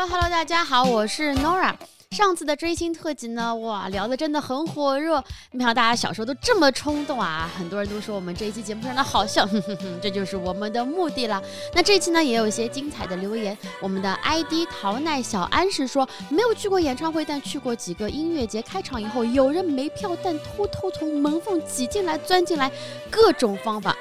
[0.00, 1.74] Hello，大家好，我是 Nora。
[2.12, 5.22] 上次的追星特辑呢，哇，聊的真的很火热。
[5.50, 7.50] 没想到大家小时候都这么冲动啊！
[7.58, 11.42] 很多人都说我们这一期节目非常的好笑，哼哼哼，这就是我们的目的了。
[11.74, 13.58] 那这一期呢，也有一些精彩的留言。
[13.82, 18.62] 我们的 ID 桃奈小安是说，没有去过演唱会，但去过几个音乐节。
[18.62, 22.70] 开场以后，有人没票，但偷偷从门缝挤进来、钻进来，
[23.10, 23.96] 各种方法。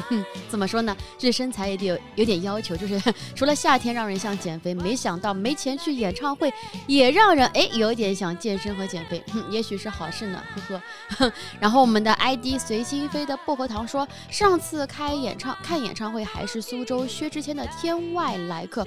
[0.48, 0.96] 怎么说呢？
[1.18, 3.00] 这身材也得有有点要求，就是
[3.34, 6.52] 除了夏天让人想减肥，没想到没钱去演唱会，
[6.86, 10.78] 也让人哎有点想健身和减肥，也许是好事呢，呵
[11.18, 11.32] 呵。
[11.60, 18.82] 然后我们的 ID 随心飞的薄荷糖说，上次开演唱看演唱会还是苏州薛之谦的《天外来客》。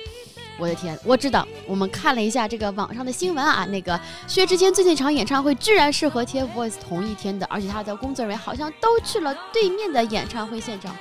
[0.58, 10.96] 我的天，我知道，我们看了一下这个网上的新闻啊，那个薛之谦最近一场演唱会居然是和 TFBOYS 同一天的，而且他的工作人员好像都去了对面的演唱会现场。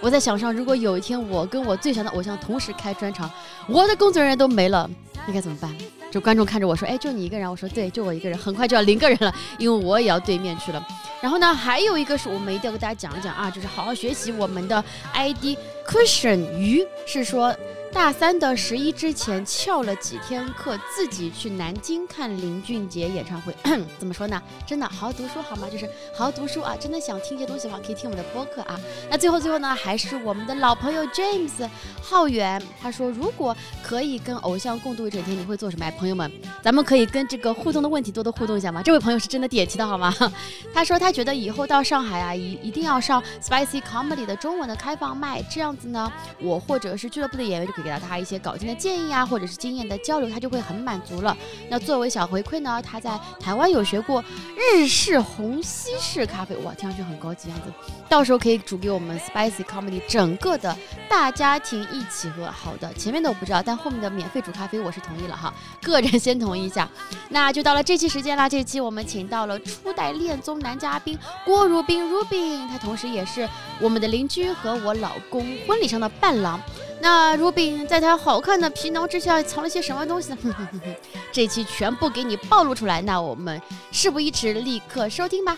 [0.00, 3.30] 我在想象，如果有一天我跟我最强的偶像同时开专场，
[3.66, 4.88] 我的工作人员都没了，
[5.26, 5.74] 应该怎么办？
[6.10, 10.86] 就观众看着我说：“哎，就你一个人。”我说：“对，就我一个人。”很快就要零个人了，因为我也要对面去了。
[11.20, 17.54] 然后呢，还有一个是我们一定要跟大家讲一讲啊，就是好好学习我们的 ID Cushion 鱼是说。
[17.92, 23.54] 大三的十一之前翘了几天课，自己去南京看林俊杰演唱会。
[23.98, 24.40] 怎么说呢？
[24.66, 25.68] 真的好好读书好吗？
[25.70, 26.76] 就是好好读书啊！
[26.78, 28.78] 真的想听一些东西的话，可以听我们的播客啊。
[29.10, 31.68] 那最后最后呢，还是我们的老朋友 James
[32.00, 35.90] 浩远，他说如果可以跟偶像共度一整天，你会做什么？
[35.98, 36.30] 朋友们，
[36.62, 38.82] 咱们可以跟这个互动的问题多多互动一下吗？
[38.82, 40.14] 这位朋友是真的点题的好吗？
[40.72, 47.77] 他说他觉得以后到上海啊，一一定要上 Spicy Comedy 的中文的开放麦，这样子呢，我或者是俱乐部的演员就。
[47.82, 51.36] 给到他一些稿件的建议啊，或者是经验的交流，他就会很满足了。
[51.68, 54.22] 那作为小回馈呢，他在台湾有学过
[54.56, 57.72] 日式、红西式咖啡，哇，听上去很高级样子。
[58.08, 60.76] 到时候可以煮给我们 Spicy Comedy 整个的
[61.08, 62.50] 大家庭一起喝。
[62.50, 65.52] 好的，前面的我不知道，但后面的免费煮咖啡我是同意了哈。
[65.82, 66.88] 个人先同意一下。
[67.28, 73.48] 那就到了这期时间啦，这期我们请到了初代恋综男嘉宾郭如斌 Rubin，他同时也是
[73.80, 76.60] 我们的邻居和我老公婚礼上的伴郎。
[77.00, 80.38] 那 Ruby 在他好看的皮囊之下藏了些什么东西呢？
[81.32, 83.00] 这期全部给你暴露出来。
[83.00, 83.60] 那我们
[83.92, 85.56] 事不宜迟，立刻收听吧。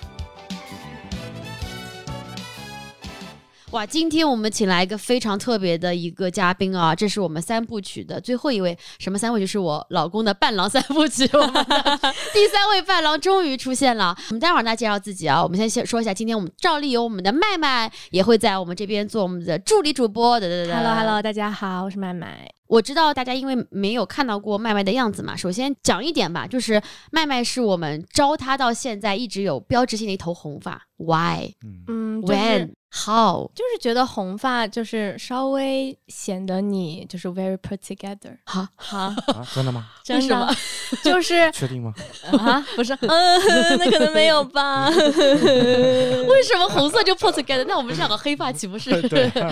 [3.73, 8.77] 哇，今天我们请来一个非常特别的一个嘉宾啊，这是我们三部曲的最后一位。
[8.99, 9.47] 什么三部曲？
[9.47, 11.25] 是我老公的伴郎三部曲。
[11.29, 14.17] 第三位伴郎终于出现了。
[14.31, 20.41] 我们待会儿呢介绍自己啊，我们先先说一下，今天我们照例有我们的麦麦也会在我们这边做我们的助理主播。
[20.41, 22.51] 对对对，Hello Hello，大家好，我是麦麦。
[22.67, 26.83] 我知道大家因为没有看到过麦麦的样子嘛，首先讲一点吧，就是
[27.13, 30.83] 麦麦是我们招他到现在一直有标志性的一头红发。
[30.97, 31.55] Why？
[31.87, 32.21] 嗯
[32.93, 33.51] ，When？How？
[33.55, 38.37] 就是觉得红发就是稍微显得你就是 very put together。
[38.45, 39.15] 好，好，
[39.55, 39.89] 真的吗？
[40.05, 40.49] 真的，
[41.05, 41.95] 就是确定吗？
[42.39, 44.89] 啊，不是，嗯，那可能没有吧？
[44.91, 47.65] 为什么红色就 put together？
[47.67, 48.91] 那我们是两个黑发岂不是？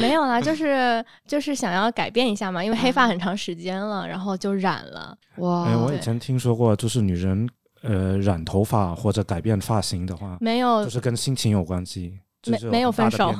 [0.01, 5.17] 没有啦，就是就是想要改变一下嘛，因为黑发很长时间了，然后就染了。
[5.37, 7.49] 哇，哎，我以前听说过，就是女人
[7.83, 12.19] 呃染头发或者改变发型的话，没有，就是跟心情有关系。
[12.47, 13.35] 没没有分手，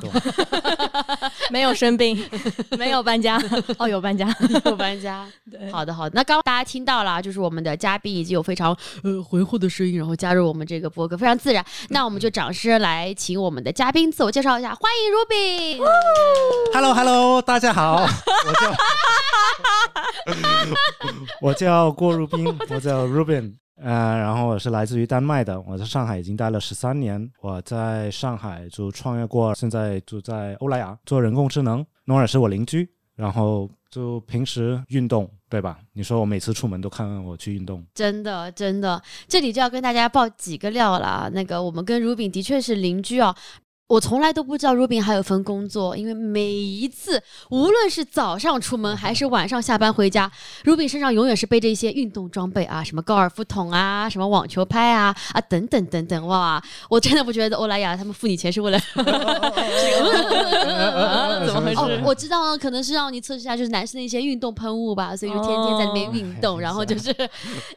[1.51, 2.19] 没有生病，
[2.77, 3.41] 没有搬家。
[3.79, 4.35] 哦，有搬家，
[4.67, 5.25] 有搬家。
[5.71, 6.15] 好的，好的。
[6.15, 11.65] 那刚刚大家听到了，就是我们的嘉宾已经有非常呃浑厚的声音，然后加入我们这个播客，非常自然。
[11.91, 15.81] 那我们就掌声来请我们的嘉宾自我介绍一下，欢迎 Ruby。
[16.75, 18.05] Hello，Hello，大家好，
[18.45, 18.77] 我叫
[21.41, 23.55] 我叫郭如冰，我叫 Ruben。
[23.81, 27.31] 呃，然后我是来自于丹麦的，我在上海已经待了十三年。
[27.41, 31.85] 我在上海就创业过，现在住在欧莱雅做人工智能。
[32.05, 35.79] 诺尔是我邻居，然后就平时运动，对吧？
[35.93, 41.31] 你说我每次出门都看看我去运动，真的真的，这里就要跟大家爆几个料了。
[41.33, 43.35] 那个我们跟如饼的确是邻居哦。
[43.89, 50.31] 我从来都不知道 Rubin 还有份工作，因为每一次无论是早上出门还是晚上下班回家
[50.65, 56.63] ，Rubin 身上永远是背着一些运动装备啊，什么高尔夫桶啊，什么网球拍啊啊等等等等，哇！
[56.91, 59.13] 我真的不觉得欧莱雅他们付你钱是为了这 个，
[61.47, 62.03] 怎么回事？
[62.05, 67.09] 我知道可能是让你测试一下，就是男生的一些运动喷雾吧，所以就天天在那边运动，然后就是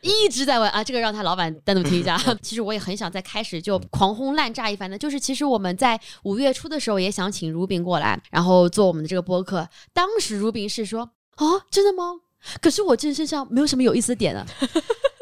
[0.01, 0.83] 一直在玩啊。
[0.83, 2.21] 这个让他老板单独听一下。
[2.43, 5.97] 其实我也很想在开始就狂轰滥炸一番的，就是其实我们在。
[6.23, 9.67] 五月初的时候也想请如饼过来，然后做我们的这个播客。
[9.93, 12.21] 当时如饼是说：“啊，真的吗？
[12.61, 14.45] 可是我这身上没有什么有意思的点啊。”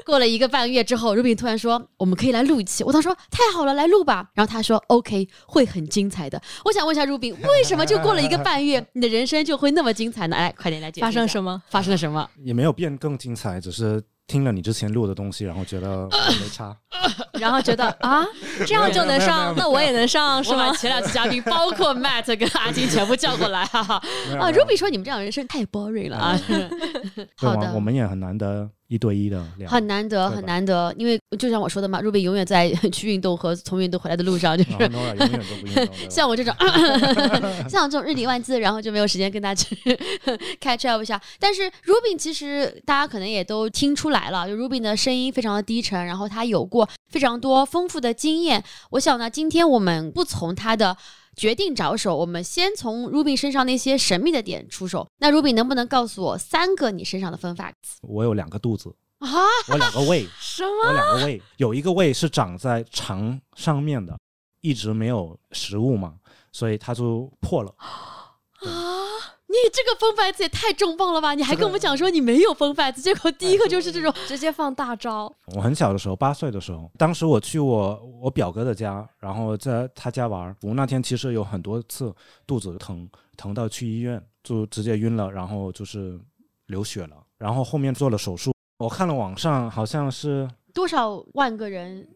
[0.06, 2.84] 过了一个半月之后，Ruby 突然说我们可以来录一期。
[2.84, 4.32] 我当时说太好了，来录吧。
[4.34, 6.42] 然后他说 OK，会很精彩的。
[6.66, 10.36] 我想问一下 Ruby，为什么就过了一个半月，你的人生就会那么精彩呢？
[10.36, 11.06] 来，快点来解释。
[11.06, 11.62] 发生什么？
[11.70, 12.28] 发生了什么？
[12.44, 14.02] 也没有变更精彩，只是。
[14.30, 16.08] 听了你之前录的东西，然后觉得
[16.40, 16.74] 没差，
[17.40, 18.24] 然后觉得啊，
[18.66, 20.72] 这样就能上，那我也能上，是吧？
[20.74, 23.96] 前两期嘉宾包括 Matt 跟阿金全部叫过来，哈哈。
[24.40, 26.40] 啊，Ruby 说你们这样人生太 boring 了啊。
[27.38, 28.70] 好的，我们也很难得。
[28.90, 34.70] 一对一的，很难得，很难得，因为就像我说的嘛，Ruby 永远在 去运动和从运动回来的路上，就是
[36.10, 36.52] 像我这种，
[37.70, 39.78] 像我这种日理万机，然后就没有时间跟他去
[40.60, 41.22] catch up 一下。
[41.40, 48.64] 但是 Ruby 其实大家可能也都听出来了，就 Ruby 的声音非常的低沉，然后他有过非常多丰富的经验。
[48.90, 50.98] 我想呢，今天我们不从他的。
[51.40, 55.08] 决定着手，我们先从 Ruby 身上那些神秘的点出手。
[55.20, 57.96] 那 Ruby 能不能告诉我三个你身上的 fun facts？
[58.02, 59.30] 我有两个肚子啊，
[59.70, 60.88] 我两个胃， 什么？
[60.88, 64.20] 我两个胃，有一个胃是长在肠上面的，
[64.60, 66.16] 一直没有食物嘛，
[66.52, 68.36] 所以它就破了啊。
[69.52, 71.34] 你这个风牌子也太重磅了吧！
[71.34, 75.34] 你还跟我们讲说你没有风牌子，结果第一个就是这种 直接放大招。
[75.56, 80.56] 我很小的时候，八岁的时候，当时我去我我表哥的家，然后在他家玩。
[80.62, 82.14] 我那天其实有很多次
[82.46, 86.20] 肚子疼，疼到去医院就直接晕了，然后就是
[86.68, 88.54] 流血了，然后后面做了手术。
[88.78, 92.08] 我看了网上好像是多少万个人。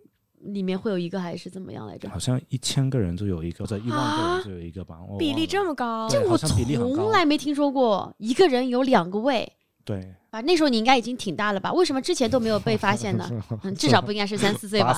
[0.46, 2.10] 里面会有一个还是怎么样来着？
[2.10, 4.98] 好像一千个人就有一个，或者一万个人就有一个吧。
[5.18, 9.52] 比例这么高，这我从来没听说过一个人有两个胃。
[9.86, 11.74] 对，啊，那时候你应该已经挺大了吧？
[11.74, 13.30] 为什么之前都没有被发现呢？
[13.78, 14.94] 至少不应该是三四岁吧？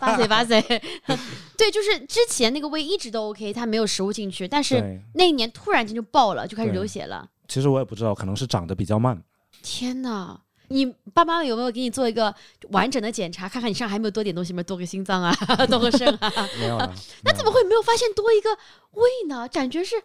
[0.00, 0.60] 八岁 八岁。
[1.58, 7.28] 对，就是之前那个胃一直都 OK，它没有食物进去，但是那一年突然间就爆了，就开始流血了。
[7.48, 9.20] 其实我也不知道，可能是长得比较慢。
[9.62, 10.40] 天哪！
[10.68, 12.34] 你爸妈有没有给你做一个
[12.70, 14.52] 完整的检查，看看你身上还有没有多点东西？
[14.52, 15.34] 没有多个心脏啊，
[15.66, 16.32] 多个肾啊？
[16.58, 16.78] 没有
[17.24, 18.50] 那怎么会没有发现多一个
[18.92, 19.48] 胃呢？
[19.48, 19.96] 感觉是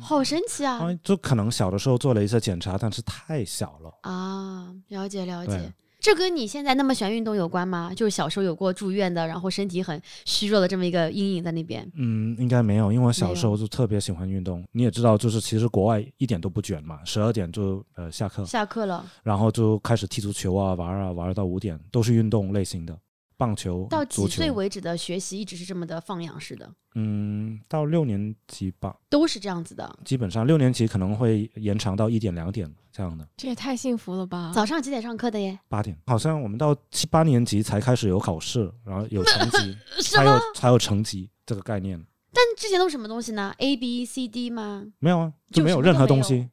[0.00, 0.80] 好神奇啊！
[1.02, 4.74] 就可能小的时候做了一些检查，但是太小了啊。
[4.88, 5.72] 了解了解。
[6.04, 7.90] 这跟你现在那么喜欢运动有关吗？
[7.96, 11.90] 就是小时候有过住院的，然后身体很虚弱的这么一个阴影在那边。
[11.94, 14.62] 嗯，应该没有，因为我小时候就特别喜欢运动。
[14.72, 22.94] 你也知道，就是其实国外一点都不卷嘛，十二点就呃下课，下课了，然后就开始踢足球啊，玩啊玩到五点，都是运动类型的。
[23.38, 26.70] 棒球到几岁为止的学习一直是这么的放养式的？
[26.96, 29.98] 嗯，到六年级吧，都是这样子的。
[30.04, 33.26] 基本上六年级可能会延长到一点两点这样的。
[33.36, 34.52] 这也太幸福了吧！
[34.54, 35.58] 早上几点上课的耶？
[35.68, 35.98] 八点。
[36.06, 42.00] 好像我们到七八年级才开始有考试，然后有成绩， 才有才有成绩这个概念。
[42.32, 44.84] 但之前都是什么东西呢？A B C D 吗？
[45.00, 46.48] 没有啊，就没有任何东西。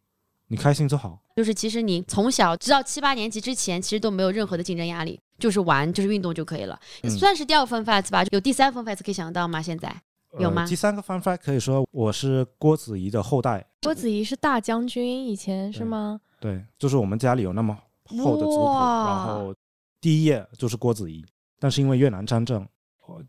[0.48, 1.20] 你开心就好。
[1.36, 5.20] 就是其实你从小直到七八年级之前，其实都没有任何的竞争压力。
[5.40, 6.80] 就是玩，就是运动就可以了，
[7.18, 8.24] 算是第二个 fun fact 吧。
[8.30, 9.60] 有第三份 fun fact 可以想到吗？
[9.60, 9.92] 现在
[10.38, 10.68] 有吗？
[10.68, 13.66] 第三个 fun fact 可以说我是郭子仪的后代。
[13.82, 16.22] 郭子仪是大将军，以前是吗？
[16.42, 19.56] 对，就是我们家里有那么厚的族谱，然后
[20.02, 21.24] 第一页就是郭子仪。
[21.58, 22.68] 但是因为越南战争，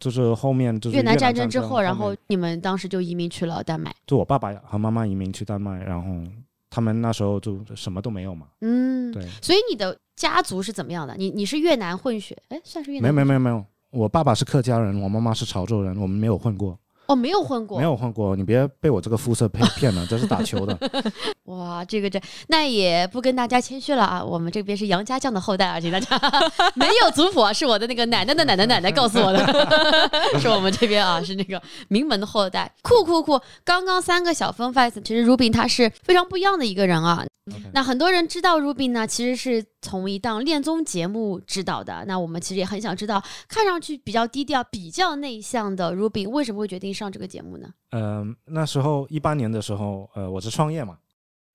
[0.01, 3.95] 就是后面就是越南战争之后，然后你们当时就移民去了丹麦。
[4.07, 6.29] 就我爸爸和妈妈移民去丹麦，然后
[6.69, 8.49] 他们那时候就什么都没有嘛。
[8.63, 9.29] 嗯，对。
[9.41, 9.97] 所以你的。
[10.15, 11.15] 家族是怎么样的？
[11.17, 12.37] 你你是越南混血？
[12.49, 13.03] 哎，算是越南？
[13.03, 16.79] 没有没有没有没有，我爸爸是客家人，我妈妈是潮州人，我们没有混过。
[17.13, 20.77] 哦，没有混过，没有混过，你别被我这个肤色骗骗了，这是打球的。
[21.45, 22.19] 哇，这个这
[22.49, 26.19] 那也不跟大家谦虚了啊，我们这边是杨家将的后代啊，请大家
[26.75, 29.45] 没有族谱，是我的那个奶奶的奶奶奶奶告诉我的，
[30.41, 33.39] 是我们这边啊，是那个名门的后代，酷酷酷！
[33.63, 37.27] 刚刚三个小分 face，其实 Ruby 他是非常不一样的一个人啊。
[37.73, 42.05] 那很多人知道 Ruby 呢，其实是从一档恋综节目知道的。
[42.07, 47.73] 那我们其实也很想知道，看上去比较低调、比较内向的 Ruby 为什么会决定上这个节目呢？
[47.91, 50.99] 嗯，那时候一八年的时候，呃，我是创业嘛，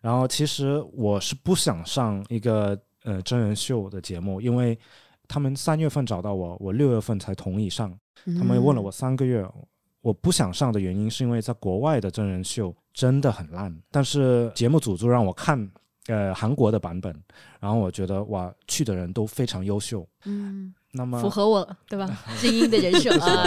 [0.02, 4.78] 然后其实我是不想上一个呃真人秀的节目，因为
[5.28, 7.98] 他们三月份找到我，我六月份才同意上，
[8.38, 9.48] 他们问了我三个月。
[10.02, 15.70] 我不想上的原因是因为在国外的真人秀真的很烂，但是节目组就让我看，
[16.06, 17.14] 呃，韩国的版本，
[17.60, 20.74] 然后我觉得哇，去的人都非常优秀，嗯。
[20.98, 22.10] 那么符合我对吧？
[22.42, 23.44] 精英的人设啊，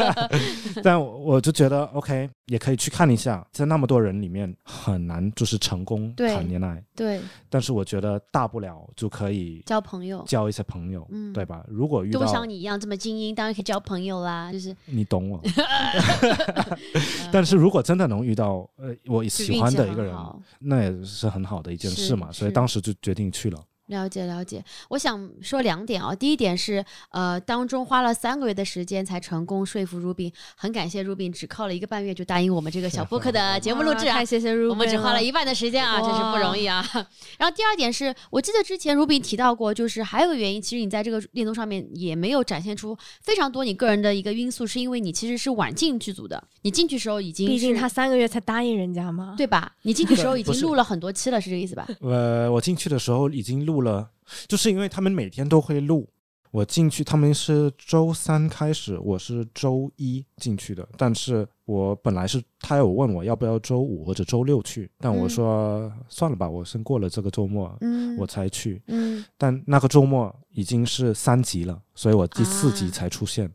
[0.82, 6.82] 但我就觉得 OK，也可以去看一下，在那么多人里面很难就是成功谈恋爱。
[6.94, 11.64] 对，但是我觉得大不了就可以交朋友，交一些朋友，嗯，对吧？
[11.68, 14.52] 如果遇到都像你一样这么精英，当然可以交朋友啦。
[14.52, 15.40] 就是你懂我。
[17.32, 20.14] 但是如果真的能遇到呃我喜欢的一个人，
[20.58, 22.30] 那也是很好的一件事嘛。
[22.32, 23.60] 所以当时就决定去了。
[23.86, 26.14] 了解了解，我想说两点啊。
[26.14, 34.24] 第一点是，呃，当中花了三个月的时间才成功说服 Rubin，很感谢 Rubin，只靠了一个半月就答应我们这个小播客的节目录制啊 太。
[34.24, 36.82] 谢谢 Ruby，我们只花了一半的时间啊，真是不容易啊。
[37.38, 49.34] 然后第二点是我记得之前 Ruby 提到过，就是还有个原因，其实你在这个恋综上面也没有展现出非常多你个人的一个因素，是因为你其实是晚进剧组的，你进去时候已经毕竟他三个月才答应人家嘛。
[49.36, 49.72] 对吧？
[49.82, 51.86] 你进去时候 已经录了很多期了，是这个意思吧？
[52.00, 54.10] 呃，我进去的时候已经录了，
[54.46, 56.08] 就是因为他们每天都会录。
[56.50, 60.88] 我进去，他们是周三开始，我是周一进去的。
[60.96, 68.80] 但是我本来是他有问我要不要周五或者周六去，但我嗯说、算了吧，我先过了这个周末嗯，我才去。
[68.86, 73.50] 嗯，但那个周末已经是三集了，所以我第四集啊才出现。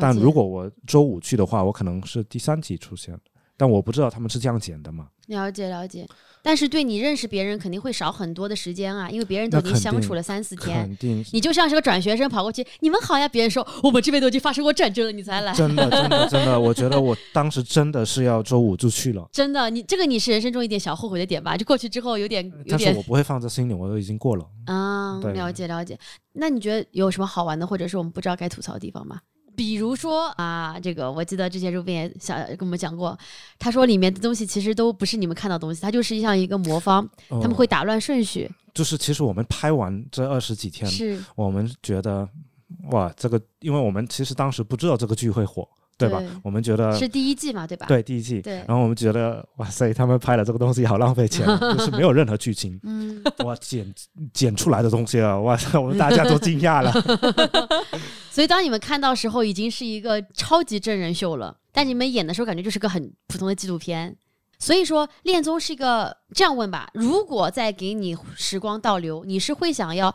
[0.00, 3.14] 但如果我周五去的话，我可能是第三集出现。
[3.58, 5.08] 但我不知道他们是这样剪的嘛？
[5.26, 6.06] 了解了解，
[6.42, 15.52] 但是对你认识别人肯定会少很多的时间啊，因为别人都已经相处了三四天，肯定你就像是个转学生跑过去，你们好呀，别人说我们这边都已经发生过战争了，你才来。
[15.52, 19.28] 真的真的真的，我觉得我 当时真的是要周五就去了。
[19.30, 21.56] 真的，你这个你是人生中一点小后悔的点吧？
[21.56, 24.46] 就过去之后有点有点但是我不会放在心里，我都已经过了。
[24.64, 25.98] 啊，对了解了解。
[26.32, 29.20] 那你觉得有什么好玩的，或者是我们不知道该吐槽的地方吗？
[29.58, 33.18] 比如说啊，这个我记得之前 Ruben 也想跟我们讲过，
[33.58, 37.40] 他说里面的东西其实都不是你们看到的东西，它就是像一个魔方，哦。
[37.42, 41.20] 他们会打乱顺序，就是其实我们拍完这二十几天，是。
[41.34, 42.28] 我们觉得
[42.92, 46.22] 哇，这个因为我们其实当时不知道这个剧会火，对吧？
[46.44, 51.44] 我们觉得是第一季嘛，对吧？，对第一季，对然后我们觉得哇塞，他们拍了这个东西好浪费钱，
[51.76, 53.92] 就是没有任何剧情，嗯，哇，剪
[54.32, 56.92] 剪出来的东西啊，哇塞，我们大家都惊讶了。
[58.30, 64.16] 所以当你们看到时候，已经是一个超级真人秀了，但你们演的时候感觉就是个很普通的纪录片。
[64.60, 70.14] 所以说，恋综是一个这样问吧：如果再给你时光倒流，你是会想要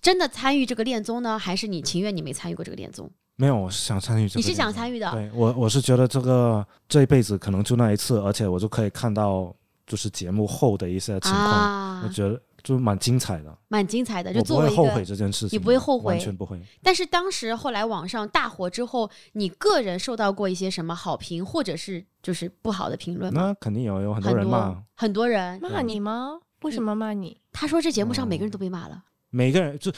[0.00, 3.10] 真的参与这个恋综呢，还是你情愿你没参与过这个恋综？
[3.40, 4.40] 没有，我是想参与这个。
[4.40, 5.08] 你是想参与的？
[5.12, 9.54] 对我，我是觉得这个这一辈子可能就那一次，而且我就可以看到
[9.86, 13.56] 就是节目后的一些情况，我啊，觉得就蛮精彩的。
[13.68, 14.32] 蛮精彩的。
[14.32, 16.60] 就我不作为一会后悔，这件事情，你不会后悔完全不会。
[16.82, 23.40] 但是当时后来网上大火之后，你个人受到过一些什么好评，或者是就是不好的评论吗？
[23.40, 25.60] 那肯定有有很很多人骂，很多人。
[25.62, 26.40] 骂你吗？
[26.62, 27.40] 为什么骂你？
[27.52, 29.04] 他说这节目上每个人嗯都被骂了。
[29.30, 29.96] 每个人就就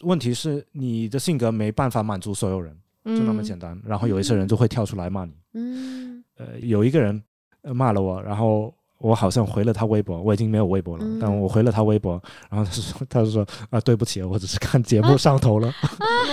[0.00, 3.80] 问题是你的性格没办法满足所有人，就就那么简单。
[3.84, 5.32] 然后有一些人就会跳出来骂你。
[5.54, 7.22] 嗯，呃，有一个人
[7.62, 15.72] 呃骂了我，然后我好像回了他微博，我已经没有微博了，嗯但我回了他微博，然后他说他就说啊对不起，我只是看节目上头了。
[15.80, 15.86] 他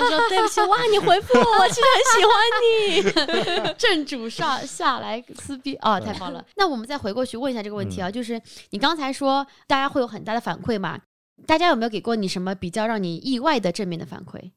[0.08, 3.74] 说对不起，哇，你回复我，我其实很喜欢你。
[3.78, 6.46] 正主上下来撕逼啊，太棒了！
[6.56, 8.40] 那我们再回过去问一下这个问题啊，就是
[8.70, 11.00] 你刚才说大家会有很大的反馈嘛？
[11.46, 14.52] 大家有没有给过你什么比较让你意外的正面的反馈？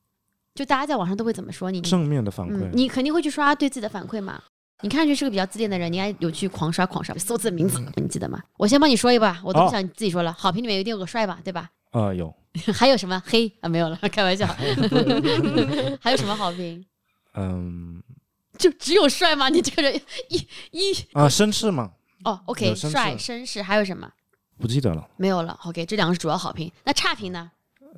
[0.54, 1.80] 就大家在网上都会怎么说你？
[1.80, 4.42] 正面的反馈，嗯，你肯定会去刷对自己的反馈嘛？
[4.82, 8.42] 你看上去是个比较自恋的人，你应该有去狂刷狂刷搜自己的名字，你记得吗？
[8.56, 10.32] 我先帮你说一个吧，我都不哦想你自己说了。
[10.32, 11.70] 好评里面一定有个帅吧，对吧？
[11.92, 12.34] 呃有，
[12.74, 13.68] 还有什么黑啊？
[13.68, 14.46] 没有了， 开玩笑。
[16.00, 16.84] 还有什么好评？
[17.34, 18.02] 嗯
[18.58, 19.48] 就只有帅吗？
[19.48, 19.98] 你这个人
[20.28, 20.36] 一
[20.72, 21.92] 一啊绅士嘛，
[22.24, 24.10] 哦，OK，帅、绅士，还有什么？
[24.58, 25.08] 不记得了。
[25.16, 25.58] 没有了。
[25.64, 26.70] OK，这两个是主要好评。
[26.84, 27.50] 那差评呢？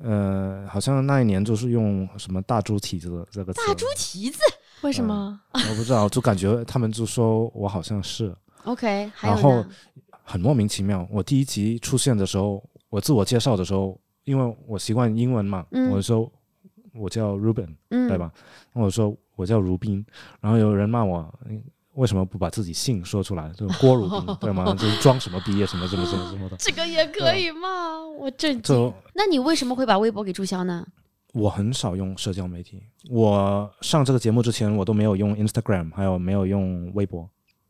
[0.03, 4.39] 呃，好像那一年就是用什么大猪蹄子这个词，大猪蹄子。
[4.81, 5.39] 为什么？
[5.53, 9.65] 我不知道，就感觉他们就说我好像是 OK，然后？
[10.27, 11.07] 很莫名其妙。
[11.11, 16.27] 我第一集出现的时候，我自我介绍的时候，因为我习惯英文嘛，嗯我说
[16.95, 18.17] 我叫 Ruben，嗯，对？
[18.17, 18.31] 吧？
[18.73, 20.03] 我说我叫如宾，
[20.41, 21.31] 然后有人骂我。
[21.95, 23.49] 嗯为什么不把自己姓说出来？
[23.53, 24.65] 就郭如宾，对吗？
[24.77, 26.57] 就是装什么毕业，什么什么什么什么的。
[26.57, 28.05] 这个也可以吗？
[28.19, 28.93] 我震惊。
[29.13, 30.85] 那你为什么会把微博给注销呢？
[31.33, 37.29] 我很少用社交媒体，我上这个节目之前，我都没有用 Instagram，还有没有用微博。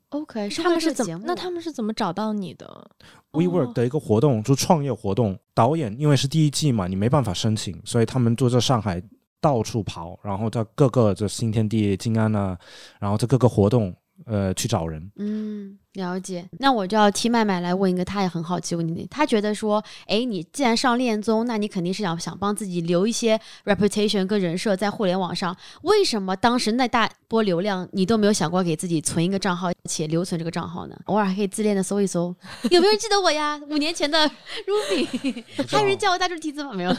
[0.10, 0.94] OK，是他们是？
[0.94, 1.22] 怎么？
[1.26, 2.90] 那他们是怎么找到你的
[3.32, 9.02] ？WeWork 的一个活动，就创业活动，导演因为是第一季嘛，你没办法申请，所以他们就在上海
[9.42, 12.58] 到处跑，然后在各个这新天地、静安啊，
[13.00, 13.94] 然后在各个活动
[14.26, 15.12] 呃去找人。
[15.18, 16.48] 嗯，了解。
[16.60, 19.06] 那我就要替麦麦来问一个他也很好奇问题。
[19.12, 25.56] 他觉得说，哎，你既然上恋综，那你肯定是想想帮自己留一些 reputation 跟人设在互联网上。
[25.84, 30.98] 为什么当时那大波流量，你都没有想过给自己存一个账号，且留存这个账号呢？
[31.06, 32.34] 偶尔还可以自恋的搜一搜，
[32.72, 33.60] 有没有人记得我呀？
[33.70, 34.30] 五年前的
[34.66, 36.72] Ruby，还有人叫我大猪蹄子吗？
[36.74, 36.96] 没有，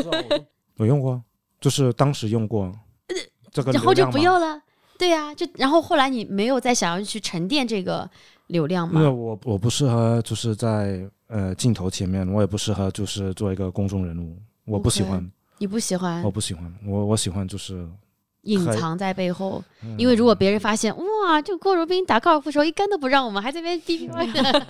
[0.76, 1.22] 我用过，
[1.60, 2.70] 就是当时用过
[3.52, 4.60] 这个然后就不要了。
[5.00, 8.08] 对呀、就然后后来你没有再想要去沉淀这个
[8.48, 9.10] 流量因为吗？
[9.10, 15.26] 我我不适合就是在呃镜头前面，我也不适合就是做一个公众人物，我不喜欢，
[15.56, 17.88] 你不喜欢我不喜欢，我我喜欢就是，
[18.42, 24.66] 隐藏在背后，嗯因为如果别人发现，哇，这个郭如冰打高尔夫球一杆都不让我们，还在那边逼逼歪的，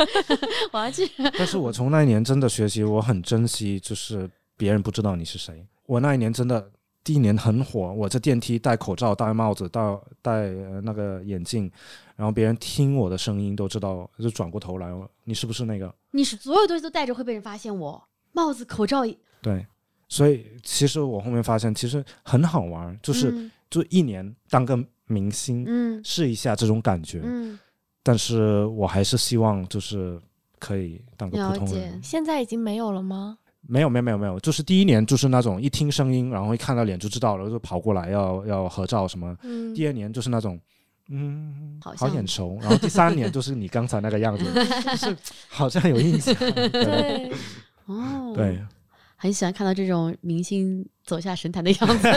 [0.71, 1.11] 我要去。
[1.37, 5.67] 但是我从那一年真的学习，我很珍惜，就是别人不知道你是谁。
[5.87, 6.71] 我那一年真的
[7.03, 9.81] 第一年很火，我在电梯戴口罩、戴帽子、戴
[10.21, 11.71] 戴呃那个眼镜，
[12.15, 14.93] 然后别人听我的声音都知道，就转过头来，
[15.25, 15.93] 你是不是那个？
[16.11, 18.03] 你是所有东西都戴着会被人发现我，
[18.33, 19.03] 帽子、口罩，
[19.41, 19.67] 对，
[20.09, 24.77] 所以其实我后面发现，其实很好玩，就是、嗯就一年当个
[25.07, 27.21] 明星，嗯试一下这种感觉。
[27.23, 27.57] 嗯，
[28.03, 30.21] 但是我还是希望就是
[30.59, 32.03] 可以当个普通人。
[32.03, 33.39] 现在已经没有了吗？
[33.69, 39.37] 没有没有没有没有，就是第一年就是那种一听声音，然后一看到脸就知道了，就跑过来要要合照什么。
[39.43, 40.59] 嗯，第二年就是那种，
[41.09, 42.59] 嗯，好像眼熟。
[42.61, 44.45] 然后第三年就是你刚才那个样子，
[44.85, 45.17] 就是
[45.49, 46.35] 好像有印象。
[46.41, 47.33] 对对，
[47.87, 48.59] 哦，对，
[49.23, 52.09] 很喜欢看到这种明星走下神坛的样子，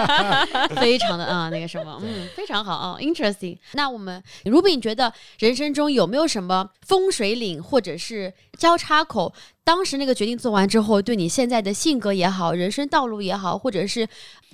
[0.80, 9.34] 非常的啊、那个什么，嗯，非常好啊、i n t e r e s t i n g 那我们 Ruby，你觉得人生中有没有什么风水岭或者是交叉口？
[9.62, 14.08] 当时那个决定做完之后，对你现在的性格也好，人生道路也好，或者是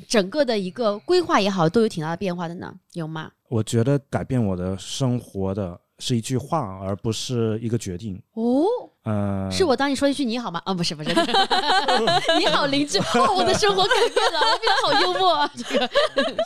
[0.09, 2.75] 整个的一个规划也好，都有挺大的变化的呢？
[2.95, 3.31] 有吗？
[3.49, 8.21] 我觉得改变我的生活的是一句话，而不是一个决定。
[8.33, 8.65] 哦，
[9.07, 10.61] 呃，是我当你说一句你好吗？
[10.65, 11.11] 啊，不是不是，
[12.39, 15.89] 你好邻居，哦，我的生活改变了，我变得好幽默啊，这个。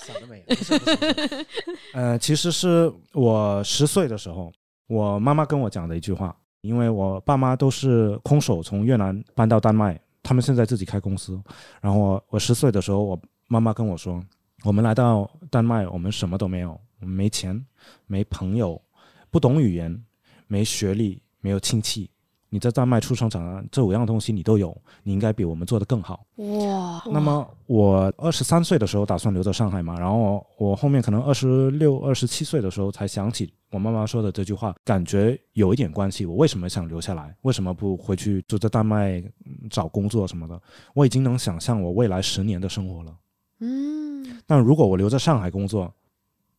[0.04, 0.44] 想得美。
[0.46, 1.46] 不是不是不是
[1.94, 4.52] 呃，其实是我十岁的时候，
[4.88, 11.40] 我妈妈跟我讲的一句话，因为我爸妈都是空手从越南搬到丹麦，他们现在自己开公司。
[11.80, 14.22] 然后我我十岁的时候，我妈妈跟我说，
[14.64, 17.64] 我们来到丹麦，我们什么都没有，我们没钱，
[18.06, 18.78] 没朋友，
[19.30, 20.04] 不懂语言，
[20.46, 22.10] 没学历，没有亲戚。
[22.50, 26.26] 你在丹麦出生长大，这五样东西你都有，你应该比我们做得更好。
[26.36, 36.26] 哇，那么我二十三岁的时候打算留在上海嘛，然后我后面可能二十六、二十七岁的时候才想起我妈妈说的这句话，感觉有一点关系。
[36.26, 37.34] 我为什么想留下来？
[37.42, 40.60] 为什么不回去就在丹麦嗯找工作什么的？
[40.92, 43.16] 我已经能想象我未来十年的生活了。
[43.60, 45.92] 嗯，但如果我留在上海工作，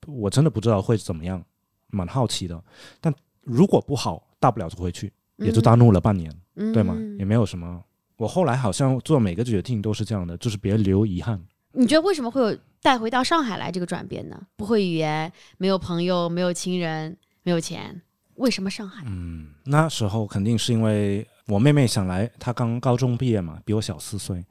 [0.08, 1.44] 我真的不知道会怎么样，
[1.88, 2.63] 蛮好奇的。
[3.02, 5.12] 但如果不好，大不了就回去，
[5.42, 6.32] 也就大怒了半年。
[6.56, 6.96] 嗯对吗？
[7.18, 7.82] 也没有什么。
[8.18, 11.42] 我后来好像做每个决定都是这样的，就是别留遗憾。
[11.72, 14.40] 你觉得为什么会有带回到上海来这个转变呢？
[14.58, 18.02] 不会语言，没有朋友，没有亲人，没有钱，
[18.36, 19.04] 为什么上海？
[19.08, 24.44] 嗯，那时候肯定是因为我妹妹想来，她刚高中毕业嘛，比我小四岁，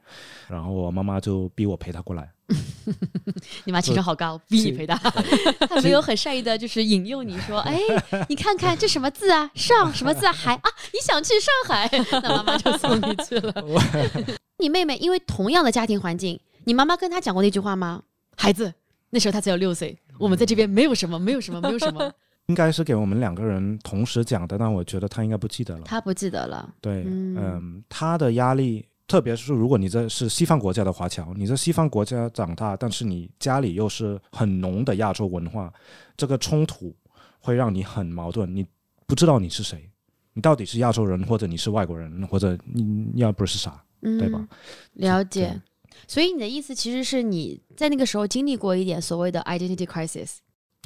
[0.47, 2.29] 然后我妈妈就逼我陪她过来。
[3.63, 4.95] 你妈情商好高，逼你陪她，
[5.69, 7.79] 她没有很善意的，就是引诱你说，哎，
[8.27, 11.89] 你看看这什么字啊，上什么字啊，海啊，你想去上海，
[12.21, 13.53] 那妈妈就送你去了。
[14.57, 18.03] 你妹妹因为同样的家庭环境，你妈妈跟她讲过那句话吗？
[18.35, 18.73] 孩子，
[19.11, 22.11] 那时候她才有六岁，我们在这边没有什么，没有什么，没有什么，
[22.47, 25.83] 应该是给我们两个人同时讲的，但我觉得他应该不记得了。
[25.85, 26.73] 他不记得了。
[26.81, 35.71] 对，嗯嗯，她的压力，特别是如果你在是西方国家的华侨，你在西方国家长大，但是你家里又是很浓的亚洲文化，
[36.17, 36.93] 这个冲突
[37.39, 38.65] 会让你很矛盾，你
[39.07, 39.89] 不知道你是谁，
[40.33, 44.47] 你到底是亚洲人，或者你是外国人，或者你要不是啥，嗯，对吧？
[44.93, 45.61] 了解。
[46.07, 50.37] 所以你的意思其实是你在那个时候经历过一点所谓的 identity crisis。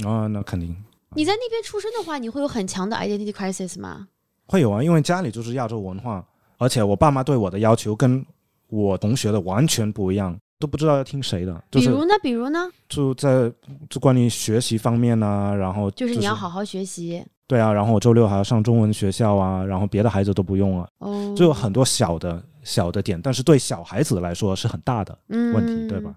[0.04, 0.76] 啊、那肯定
[1.16, 4.08] 你在那边出生的话，你会有很强的 identity crisis 吗？
[4.48, 6.24] 会有啊，因为家里就是亚洲文化，
[6.58, 8.24] 而且我爸妈对我的要求跟
[8.70, 12.14] 我同学的完全不一样，都不知道要听谁的，就是比如呢？
[12.22, 12.70] 比如呢？
[12.90, 13.52] 就在
[13.90, 26.16] 就关于学习方面啊，然后就是你要好好学习对啊，然后我周六还要上中文学校啊，然后别的孩子都不用啊，哦，就有很多小的小的点，但是对小孩子来说是很大的问题，对吧？？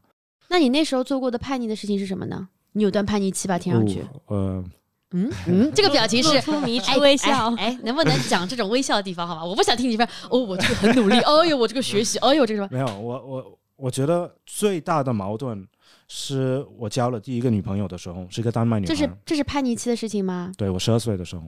[0.48, 2.48] 那你那时候做过的叛逆的事情是什么呢？
[2.72, 3.58] 你有段叛逆期吧？
[3.58, 4.64] 听上去，哦呃，
[5.12, 7.54] 嗯 嗯，这个表情是露出迷哎之微笑。
[7.56, 9.44] 哎，哎能不能讲这种微笑的地方好吧？
[9.44, 12.68] 我不想听你说哦，我这个很努力，哦呦，我这个学习， 哦呦，这个什么？
[12.70, 15.66] 没有，我我我觉得最大的矛盾
[16.08, 20.52] 是我交了第一个女朋友的时候，是一个丹麦女孩，这是这是叛逆期的事情吗？
[20.58, 21.42] 对我十二岁的时候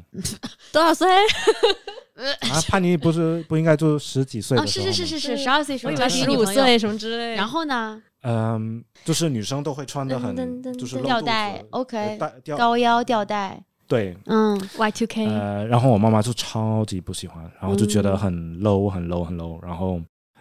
[0.73, 1.09] 多少岁？
[2.51, 4.87] 啊，叛逆不是不应该就十几岁哦，的时候？
[4.87, 7.35] 是是是是是，十二岁时候交我以为十五岁什么之类。
[7.35, 12.19] 然后呢，嗯，就是女生都会穿的很就是吊带，OK，
[12.57, 18.19] 高腰吊带，对，嗯，Y two K，呃，然后我妈妈就超级不喜欢，然后就觉得嗯。
[18.19, 20.01] 很 low 很 low 很 low，然后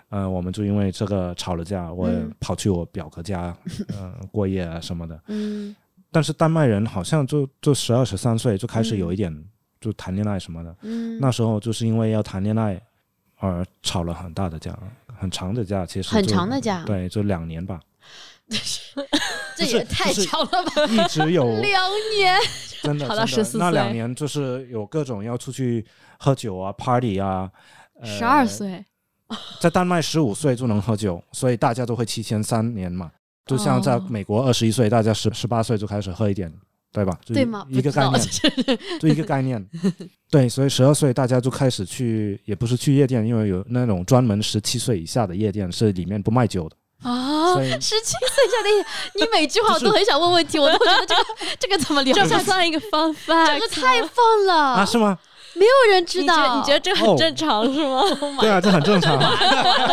[0.09, 3.55] 呃，我们就因为这个吵了架，我跑去我表哥家
[3.97, 5.19] 嗯过夜啊什么的。
[5.27, 5.75] 嗯。
[6.11, 9.31] 但是丹麦人好像就就十二十三岁就开始有一点
[9.79, 10.75] 就谈恋爱什么的。
[10.81, 12.81] 嗯，那时候就是因为要谈恋爱
[13.37, 14.77] 而吵了很大的架，
[15.17, 17.79] 很长的架，其实很长的架，对，就两年吧，
[19.55, 22.37] 这就是也太就是长了吧，一直有 两年，
[22.83, 23.43] 真的吵到真的。
[23.45, 25.85] 14那两年就是有各种要出去
[26.17, 27.49] 喝酒啊、party 啊。
[28.01, 28.85] 呃十二岁，
[29.59, 33.11] 在丹麦十五岁就能喝酒，所以大家都会提前三年嘛。
[33.45, 34.07] 就像在哦。
[34.09, 36.49] 美国二十一岁，大家十十八岁就开始喝一点，
[36.91, 37.17] 对吧？
[37.23, 37.65] 就对吗？
[37.69, 38.21] 一个概念，
[38.99, 39.63] 就 一个概念。
[40.31, 46.75] 对，所以十二岁大家就开始去，也不是去夜店，因为有那种专门十七岁以下的夜店是里面不卖酒的，
[47.09, 51.23] 啊所以十七岁以下的，你每句话我都很想问问题，我都觉得这个
[51.59, 52.27] 这个怎么聊这？
[52.27, 55.17] 算算一个 fun fact，这个太棒了，啊，是吗？
[55.55, 56.57] 没有人知你觉道。
[56.57, 58.01] 你觉得这哦很正常是吗？
[58.41, 59.17] 对啊，这很正常。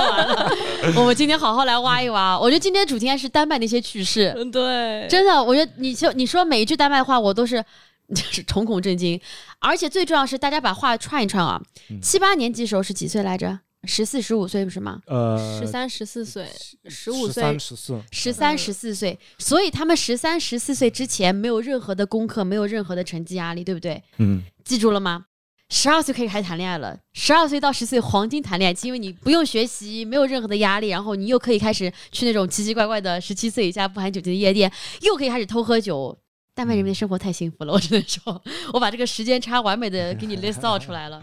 [0.96, 2.38] 我们今天好好来挖一挖。
[2.38, 7.64] 我觉得今天主题应该是丹麦的一些趣事，嗯，对，真的，我觉得你就你说每一句丹麦话，我都是。
[8.14, 9.20] 就是瞳孔震惊，
[9.58, 11.60] 而且最重要是大家把话串一串啊。
[11.90, 13.58] 嗯七八年级时候是几岁来着？
[13.82, 15.00] 十四、十五岁不是吗？
[15.08, 16.46] 呃，十三、十四岁，
[16.88, 24.00] 十五岁三、十四，十三、十四岁，所以他们十三、十四岁之前没有任何的功课，没有任何的成绩压力，对不对？
[24.18, 25.24] 嗯，记住了吗？
[25.68, 34.70] 十二岁可以开始谈恋爱了，十二岁到十岁黄金谈恋爱，因为你不用学习，没有任何的压力，然后你又可以开始去那种奇奇怪怪的十七岁以下不含酒精的夜店，
[35.02, 36.16] 又可以开始偷喝酒。
[36.54, 41.22] 丹麦人民的生活太幸福了，我只能说， 我把这个时间差完美的给你 list out 出来了。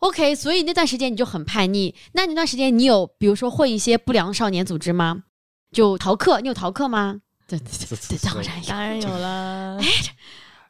[0.00, 1.94] OK，所以那段时间你就很叛逆。
[2.12, 5.22] 那那段时间你有比如说混一些不良少年组织吗？
[5.72, 7.20] 就逃课，你有逃课吗？
[7.48, 8.68] 对对对，当然有。
[8.68, 9.80] 当然有了。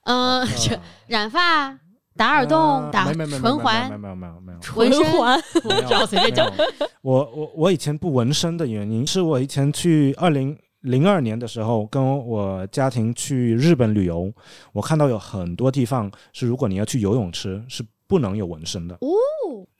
[0.05, 1.77] 嗯，这染发、
[2.17, 4.59] 打耳洞、打唇环没、有没有没有。
[4.77, 6.51] 纹身魂环，没有知道随便讲
[7.03, 14.33] 我我我以前不纹身的原因是我以前去二零零二年的时候跟我家庭去日本旅游，
[14.73, 18.95] 我看到有很多地方是如果你要去游泳池是不能有纹身的。
[18.97, 19.09] 哦，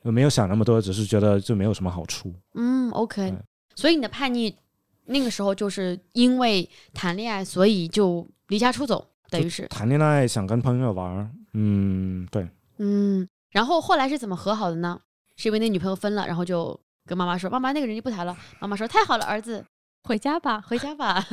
[0.03, 2.35] 我没有想那么多，只是觉得就没有什么好处。
[2.55, 3.33] 嗯，OK。
[3.77, 4.57] 所以你的叛逆
[5.05, 13.29] 那个时候就是因为谈恋爱，所以就离家出走，等于是，谈恋爱想跟朋友玩，嗯，对，嗯。
[13.51, 15.01] 然后后来是怎么和好的呢？
[15.37, 19.65] 是因为那女朋友分了，然后就跟妈妈说：“妈妈，那个人就不谈了。”妈妈说：“太好了，儿子，
[20.03, 20.61] 回家吧。
[20.61, 21.25] 回家吧，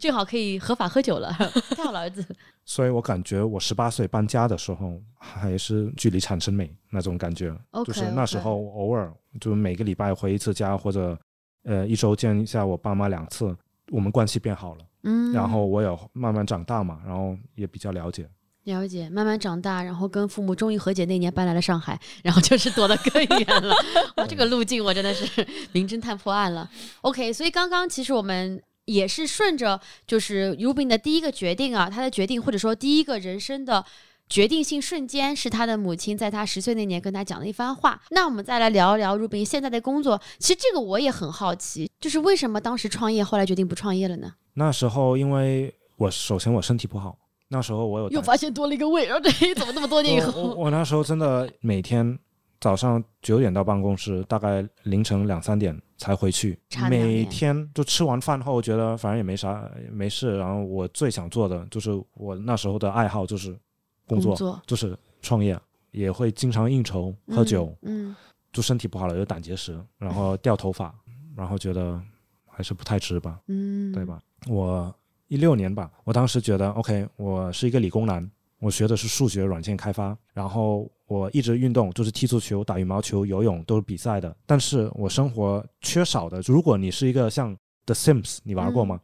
[0.00, 1.30] 正好可以合法喝酒了。
[1.76, 2.24] 太好了，儿子。
[2.64, 11.18] 所以我感觉我十八岁搬家的时候还是距离产生美那种感觉就是那时候偶尔就每个礼拜回一次家，或者
[11.64, 13.54] 呃一周见一下我爸妈两次，
[13.90, 14.84] 我们关系变好了。
[15.08, 18.28] 嗯，然后我也慢慢长大嘛，然后也比较了解。
[18.64, 23.74] 了解，慢慢长大，然后跟父母终于和解那年搬来了上海， 然后就是躲得更远了。
[24.18, 26.68] 哇，这个路径我真的是名侦探破案了。
[27.00, 33.84] OK，所以刚刚其实我们也是顺着就是 Rubin 的第一个决定啊，他的决定或者说第一个人生的。
[34.28, 38.00] 决定性瞬间是他的母亲在他十岁那年跟他讲的一番话。
[38.10, 40.20] 那我们再来聊一聊 Rubin 现在的工作。
[40.38, 44.34] 其实这个我也很好奇，就是为什么当时创业，后来决定不创业了呢？
[44.54, 47.16] 那时候因为我首先我身体不好，
[47.48, 50.54] 那时候我有又发现多了一个胃，然后这怎么那么多年以后？
[50.54, 52.18] 我那时候真的每天
[52.60, 56.58] 早上九点到办公室，大概凌晨两三点才回去
[56.90, 60.36] 每天就吃完饭后，觉得反正也没啥没事。
[60.36, 63.56] 然后我最想做的就是我那时候的爱好就是
[64.08, 65.56] 工作，工作就是创业，
[65.90, 68.16] 也会经常应酬喝酒，嗯，
[68.52, 70.92] 就身体不好了，有胆结石，然后掉头发，
[71.36, 72.00] 然后觉得
[72.46, 73.38] 还是不太值吧。
[73.46, 74.04] 嗯，对？
[74.04, 74.20] 吧？
[74.46, 74.92] 我
[75.28, 89.00] 一六年吧，我当时觉得 OK，我是一个理工男，我学的是数学软件开发，然后我一直运动，就是踢足球、打羽毛球、游泳都是比赛的，但是我生活缺少的，如果你是一个像 The Sims，你玩过吗？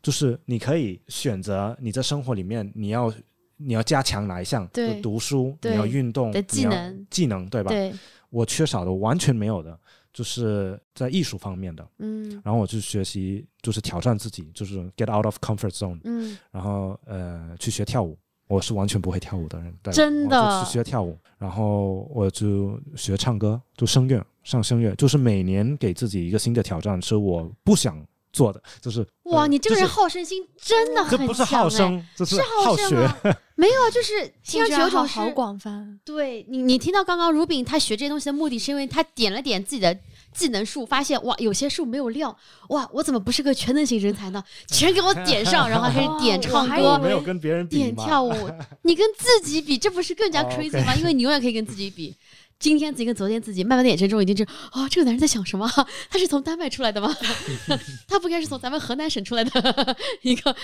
[0.00, 3.12] 就是你可以选择你在生活里面你要。
[3.56, 4.66] 你要加强哪一项？
[4.68, 7.70] 对就读书，对你要运动的技你要能技能对吧？
[7.70, 7.92] 对，
[8.30, 9.78] 我缺少的完全没有的，
[10.12, 11.86] 就是在艺术方面的。
[11.98, 18.16] 嗯然后我去学习，就是挑战自己，就是 get out of comfort zone，嗯，然后呃去学跳舞。
[18.48, 28.00] 我是完全不会跳舞的人，对真的我就去学跳舞，然后我就学唱歌，就声乐，上声乐，就是每年给自己一个新的挑战，是我不想
[28.36, 32.96] 做的，就是哇，呃你这个人好胜心真的很这不是好强哎，胜，这是好好胜学。
[33.02, 33.18] 啊，
[33.56, 35.98] 没有啊，就是听上去有种好广泛。
[36.04, 39.98] 对你，你听到刚刚如饼他学这些东西的目的，是因为他点了点自己的
[40.34, 42.36] 技能树，发现哇，有些树没有料，
[42.68, 44.44] 哇，我怎么不是个全能型人才呢？
[44.68, 46.98] 全给我点上，然后开始点哦 唱歌。
[46.98, 48.50] 没有跟别人比嘛点跳舞，
[48.82, 50.94] 你跟自己比，这不是更加哦 crazy 吗？
[50.94, 52.14] 因为你永远可以跟自己比。
[52.58, 55.68] 今天自己跟昨天自己，慢慢的眼神中已经知啊、这个男人在想什么？
[56.10, 57.14] 他是从丹麦出来的吗？
[58.08, 60.54] 他不该是从咱们河南省出来的 一个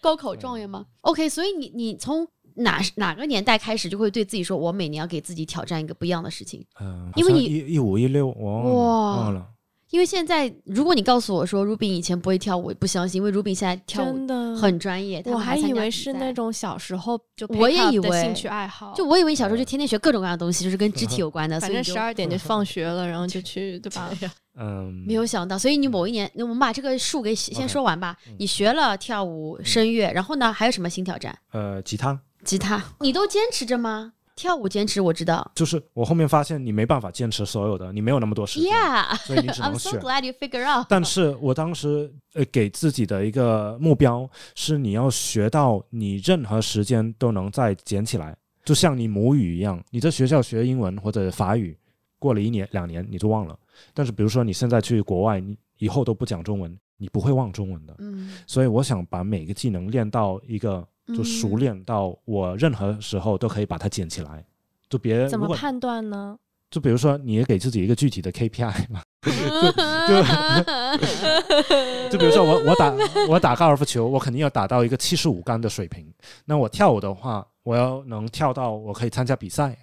[0.00, 6.64] 高考状元吗？OK，所以你你从哪哪个年代开始就会对自己说，我每年要给自己挑战一个不一样的事情？
[6.80, 9.46] 嗯，因为你一一五一六，我忘了哇忘了。
[9.92, 15.20] 因为现在，如果你告诉我说 Rubin 以前不会跳舞，我不相信，因为 Rubin 现在跳舞真的很专业。
[15.20, 24.10] 他我还以为是那种小时候就我也以为的兴趣爱好，就我以为你小时候就天天学各种各样的东西，就是跟肢体有关的，所反正以你十二点就放学了，然后就去，对吧？
[24.58, 25.58] 嗯，没有想到。
[25.58, 28.16] 所以你某一年，那我们把这个数给先说完吧。
[28.38, 31.38] 你学了跳舞、声乐，然后呢，还有什么新挑战？
[31.52, 34.14] 呃，吉他，吉他，你都坚持着吗？
[34.34, 35.50] 跳舞坚持，我知道。
[35.54, 39.98] 就是我后面发现你没办法坚持所有的，你没有那么多时间 Yeah, 所以你只 I'm so。
[39.98, 40.86] glad you figure out.
[40.88, 51.76] 但是我当时呃给自己的一个目标是，你要学到你任何时间都能再捡起来，就像你母语一样，你在学校学英文或者法语，
[52.18, 53.56] 过了一年两年你就忘了。
[53.94, 57.94] 但是比如说你现在去国外，你以后都不讲中文，你不会忘中文的。
[57.98, 64.44] 嗯，所以我想把每个技能练到一个就熟嗯练到我任何时候都可以把它捡起来，
[64.88, 66.38] 就别怎么判断呢？
[66.70, 69.02] 就比如说你也给自己一个具体的 KPI 嘛，
[72.10, 72.94] 就比如说我我打
[73.28, 76.10] 我打高尔夫球，我肯定要打到一个七十五杆的水平。
[76.46, 79.76] 那我跳舞的话，我要能跳到我可以参加比赛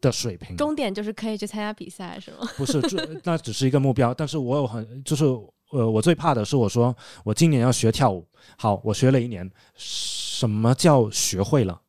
[0.00, 0.56] 的水平。
[0.56, 2.48] 终点就是可以去参加比赛，是吗？
[2.56, 4.14] 不是，就那只是一个目标。
[4.14, 5.24] 但是我有很就是
[5.72, 8.24] 呃，我最怕的是我说我今年要学跳舞，
[8.56, 9.50] 好，我学了一年，
[10.38, 11.80] 什么叫学会了？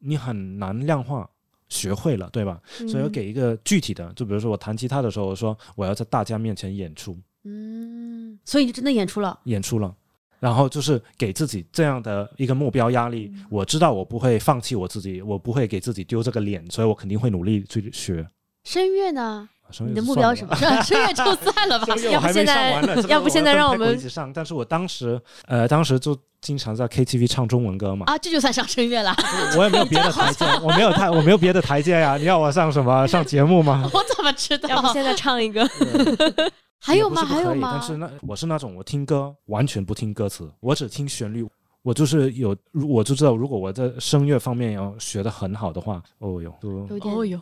[0.00, 1.28] 你很难量化。
[1.68, 2.60] 学会了，对吧？
[2.88, 9.38] 所以我嗯给一个具体的，就比如说我弹吉他的时候，我说我要在大家面前演出，嗯，所以你就真的演出了。
[9.44, 9.94] 演出了，
[10.40, 13.30] 然后就是给自己这样的一个目标压力。
[13.32, 18.28] 嗯我知道我不会放弃我自己，我不会给自己丢这个脸，所以我肯定会努力去学。
[18.64, 19.48] 声乐呢？
[19.86, 20.56] 你的目标是什么？
[20.82, 21.94] 声乐就算了吧。
[22.10, 29.14] 要不现在要不现在让我们一起上，但是我当时呃，当时就经常在 KTV 唱中文歌嘛，啊，这就算上声乐了。
[29.58, 32.16] 我也没有别的台阶，我没有台，我没有别的台阶呀。
[32.20, 33.88] 你要我上什么上节目吗？
[33.92, 34.68] 我怎么知道？
[34.68, 35.68] 要不现在唱一个？
[36.80, 37.22] 还有吗？
[37.24, 37.72] 还有吗？
[37.78, 41.46] 但是那我是那种我听歌完全不听歌词，我只听旋律。
[41.82, 47.40] 我就是有，如我就知道，如果我在声乐方面要学得很好的话，哦哟，哦哟，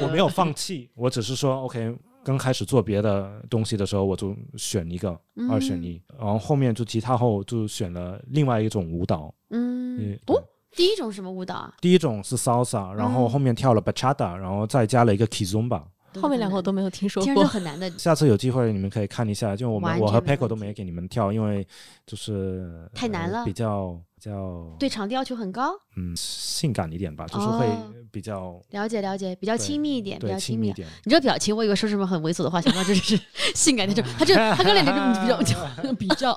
[0.00, 1.92] 我没有放弃，我只是说 OK，
[2.28, 10.38] 刚开始做别的东西的时候，我就选一个嗯二选一，然后后面就吉他后就选了另外一种舞蹈，嗯嗯，哦，
[10.72, 11.74] 第一种什么舞蹈啊？
[11.80, 15.82] 第一种是 salsa，然后嗯后面跳了 bachata，然后再加了一个 kizomba。
[16.20, 17.48] 后面两个我都没有听说听着过。
[17.48, 17.90] 很难的。
[17.98, 21.66] 下次有机会你们可以看一下，就我们我和 Paco 都没给你们跳，因为
[22.06, 30.72] 就是呃太难了比较比较对场地要求很高，嗯性感一点吧，就是会哦比较了解了解，比较亲密一点，比较亲密一。
[30.72, 30.88] 点。
[31.04, 33.18] 你这表情，我以为说什么很猥琐的话，想到这是
[33.54, 34.04] 性感那种。
[34.18, 36.32] 他这他跟那种比较 比较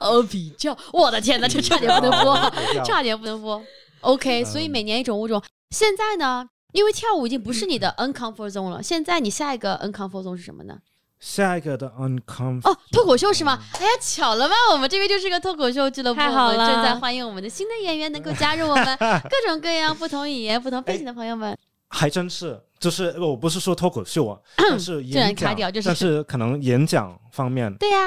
[0.00, 2.36] 呃比较，我的天哪，这差点不能播，
[2.84, 3.62] 差点不能播。
[4.00, 5.42] OK，所以嗯每年一种物种。
[5.70, 10.78] 现在呢，因为跳舞已经不是你的 uncomfort zone 了，现在你下一个 uncomfort zone 是什么呢？
[11.18, 13.58] 下一个的 uncomfortable 哦，脱口秀是吗？
[13.74, 21.54] 哎呀，巧了吧，我们这边就是个脱口秀俱乐部，太好我们正在欢迎我们的新的演员能够加入我们 各种各样、不同语言、不同背景的朋友们。
[21.88, 25.88] 还真是，就是我不是说脱口秀啊， 但是演讲，卡掉就是。
[25.88, 27.98] 但是可能演讲方面，对呀、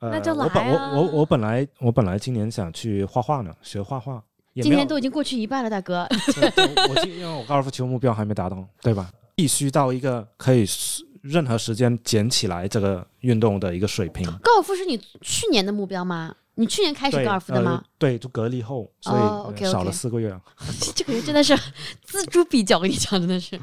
[0.00, 0.92] 呃，那就来啊。
[0.94, 4.20] 我我我本来我本来今年想去画画呢，学画画，也
[4.60, 6.06] 今天都已经过去一半了，大哥。
[6.90, 9.10] 我今因为我高尔夫球目标还没达到，对吧？
[9.34, 10.66] 必须到一个可以
[11.22, 14.26] 任何时间捡起来这个运动的一个水平。
[14.42, 16.34] 高尔夫是你去年的目标吗？
[16.56, 17.84] 你去年开始高尔夫的吗呃？？
[17.96, 20.38] 对，就隔离后，所以、哦呃 OK，OK 少了四个月。
[20.94, 21.56] 这个人真的是
[22.06, 23.56] 锱铢必较，我跟你讲，真的是。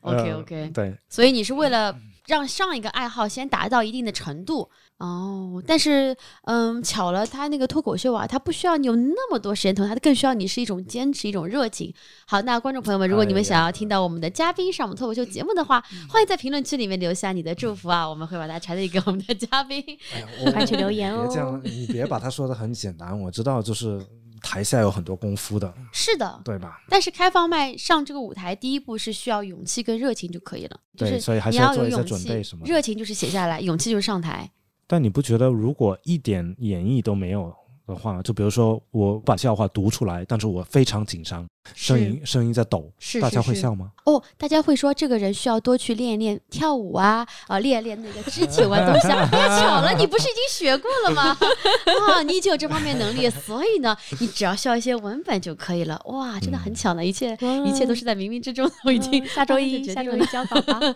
[0.00, 5.62] OK 呃 OK，对，所以你是为了让上一个爱好先达到一定的程度哦。
[5.66, 11.92] 但是，嗯，巧了，他那个脱口秀啊，他不需要你有那么多时间投入，他更需要你是一种坚持，一种热情。
[12.26, 19.82] 好，那观众朋友们，如果你们想要听到我们的嘉宾上我们脱口秀节目的话，欢迎在评论区里面留下你的祝福啊，我们会把它传递给我们的嘉宾。
[20.14, 23.18] 哎呀， 我快去留言哦别这样哦，你别把它说的很简单。
[23.18, 24.04] 我知道，就是
[24.42, 26.82] 台下有很多功夫的，是的，对吧？
[26.88, 34.50] 但是开放麦上这个舞台，第一步是需要勇气跟热情就可以了，就对，是所以还是要做一些准备什么，热情就是写下来，勇气就是上台。
[34.86, 37.50] 但你不觉得，如果一点演绎都没有
[37.86, 43.92] 的话，就比如说我把笑话读出来，但是我非常紧张，声音声音在抖，是大家会笑吗？
[44.04, 49.28] 哦，大家会说这个人需要多去练一练跳舞啊，啊，练一练那个肢体玩东西啊。
[49.32, 51.36] 哎呀，巧了，你不是已经学过了吗？
[52.10, 56.00] 啊，你已经有这方面能力，所以呢，你只要需要一些文本就可以了。
[56.06, 57.32] 哇，真的很嗯巧呢，一切
[57.64, 60.80] 一切都是在冥冥之中，我已经嗯下周一下周一交稿吧。
[60.80, 60.94] 哦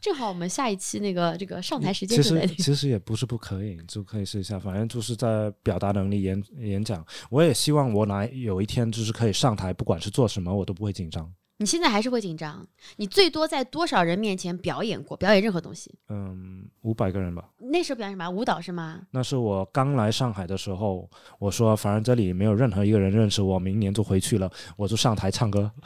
[0.00, 7.04] 正好我们下一期那个这个上台时间其实其实也不是不可以，就可以试一下，反正就是在表达能力演演讲。
[7.30, 11.32] 我也希望我哪有一天就是可以上台，不管是做什么，我都不会紧张。
[11.56, 12.66] 你现在还是会紧张？
[12.96, 15.16] 你最多在多少人面前表演过？
[15.16, 15.94] 表演任何东西？
[16.08, 17.48] 嗯，五百个人吧。
[17.58, 18.28] 那时候表演什么？
[18.28, 19.00] 舞蹈是吗？
[19.12, 25.70] 那是我刚来上海的时候，我说反正这里没有任何一个人认识我，明年就回去了，我就上台唱歌。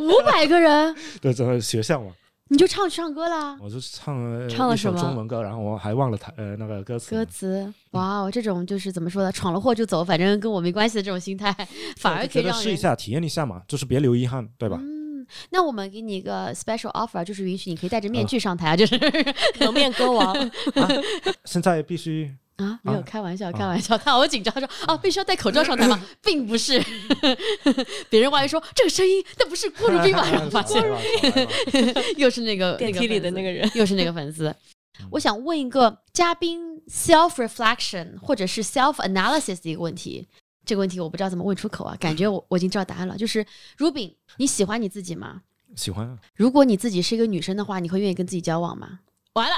[0.00, 2.12] 五百个人， 对，这个学校嘛，
[2.48, 3.56] 你就唱唱歌啦？
[3.60, 7.10] 我就唱了一首唱了什么中文歌，然后我还忘了台呃那个歌词。
[7.10, 9.32] 歌词，哇哦，这种就是怎么说呢？
[9.32, 11.50] 闯了祸就走，反正跟我没关系的这种心态，
[11.96, 12.62] 反而可以让人。
[12.62, 14.78] 试一下，体验一下嘛，就是别留遗憾，对吧？
[14.78, 19.00] 嗯，那我们给你一个 special offer，就是允许你可以戴着面呃具上台啊，就是
[19.60, 20.36] 蒙面歌王，
[21.46, 23.96] 现在必须啊，没有啊开玩笑，啊开玩笑。
[23.98, 26.00] 他好紧张，他说啊，必须要戴口罩上台吗？
[26.22, 26.82] 并不是，
[28.08, 30.28] 别人万一说这个声音，那不是郭如冰吧？
[30.30, 30.82] 然后发现
[32.16, 33.70] 又是那个电梯里的那个个人。
[33.74, 34.48] 又是那个粉丝。
[34.48, 34.56] 嗯
[35.10, 40.26] 我想问一个嘉宾 self reflection 或者是 self analysis 的一个问题。
[40.64, 43.16] 这个问题我不知道怎么问出口啊，感觉我我已经知道答案了。
[43.16, 43.44] 就是
[43.76, 45.42] Rubin，你喜欢你自己吗？
[45.74, 49.00] 喜欢啊，如果你自己是一个女生的话，你会愿意跟自己交往吗？
[49.32, 49.56] 完了，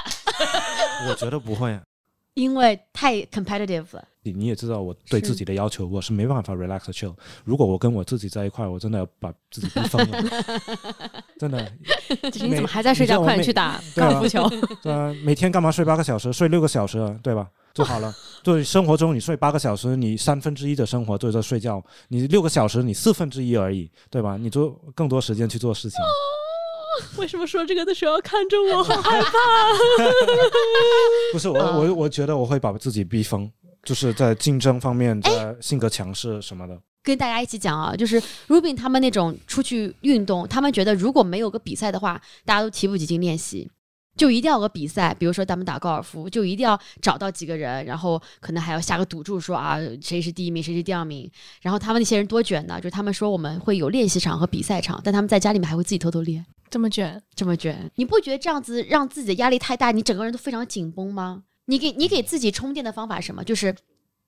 [1.07, 1.83] 我觉得不会啊。
[2.37, 4.07] 因为太 competitive 了。
[4.21, 7.15] 你你也知道我对自己的要求，我是没办法 relax chill。
[7.43, 10.23] 如果我跟我自己在一块，我真的要把自己逼疯了，
[11.39, 11.67] 真的。
[12.29, 13.19] 就是你怎么还在睡觉？
[13.23, 14.47] 快点去打高尔夫球。
[14.83, 16.31] 对啊，每天干嘛睡八个小时？
[16.31, 17.49] 睡六个小时，对吧？
[17.73, 18.13] 就好了。
[18.43, 24.37] 对，生活中你睡八个小时，你三分之一的生活都在睡觉，你六个小时，你四分之一而已，对吧？
[24.37, 25.99] 你就更多时间去做事情。
[27.17, 28.81] 为什么说这个的时候要看着我？
[28.83, 29.31] 好害怕。
[31.33, 33.49] 不是我，我我觉得我会把自己逼疯，
[33.83, 36.77] 就是在竞争方面，的性格强势什么的。
[37.03, 43.69] 跟大家一起讲啊，就是 Rubin 他们那种出去运动，他们觉得如果没有个比赛的话，大家都提不起劲练习，
[44.17, 45.15] 就一定要有个比赛。
[45.17, 51.29] 比如说咱们打高尔夫，就一定要找到几个人，然后可能还要下个赌注说啊谁是第一名，谁是第二名。
[51.61, 56.45] 然后他们那些人多卷呢，就他们说我们会有练习场和比赛场，但他们在家里面还会自己偷偷练。
[56.69, 61.43] 这么卷，这么卷，你不觉得这样子让自己的压力太大，你整个人都非常紧绷吗？
[61.67, 63.43] 你给你给自己充电的方法是什么？
[63.43, 63.73] 就是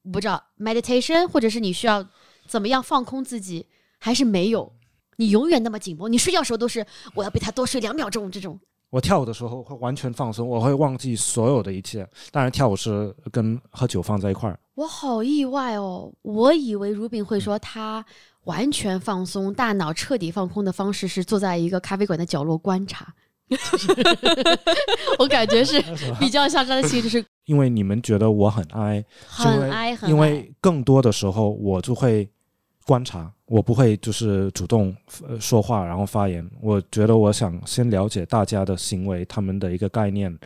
[0.03, 2.07] 我不知道 meditation，或者是你需要
[2.47, 3.65] 怎么样放空自己，
[3.97, 4.71] 还是没有？
[5.17, 8.57] 你永远那么紧绷，你睡觉时候都是我要比他多睡两秒钟这种。
[8.89, 12.07] 我跳舞的时候会完全放松，我会忘记所有的一切。
[12.31, 14.59] 当然，跳舞是跟喝酒放在一块儿。
[14.75, 18.03] 我好意外哦，我以为 Rubin 会说他
[18.45, 23.13] 完全放松，大脑彻底放空的方式是坐在一个咖啡馆的角落观察。
[25.17, 25.81] 我感觉是
[26.19, 30.11] 比较像他的性，就是因为你们觉得我很哀，很哀很哀。
[30.11, 32.29] 因为更多的时候我就会
[32.85, 34.95] 观察，我不会就是主动
[35.27, 36.47] 呃说话然后发言。
[36.61, 40.37] 我觉得我想先了解大家的行为，他们的一个概念，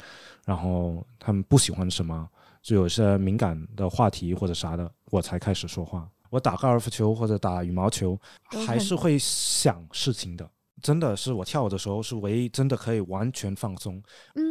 [0.45, 2.27] 然后他们不喜欢什么，
[2.61, 6.07] 就有些敏感的话题或者啥的，我才开始说话。
[6.29, 8.17] 我打高尔夫球或者打羽毛球，
[8.65, 10.49] 还是会想事情的。
[10.81, 14.01] 真的是我跳舞的时候是唯一真的可以完全放松，
[14.35, 14.43] 嗯，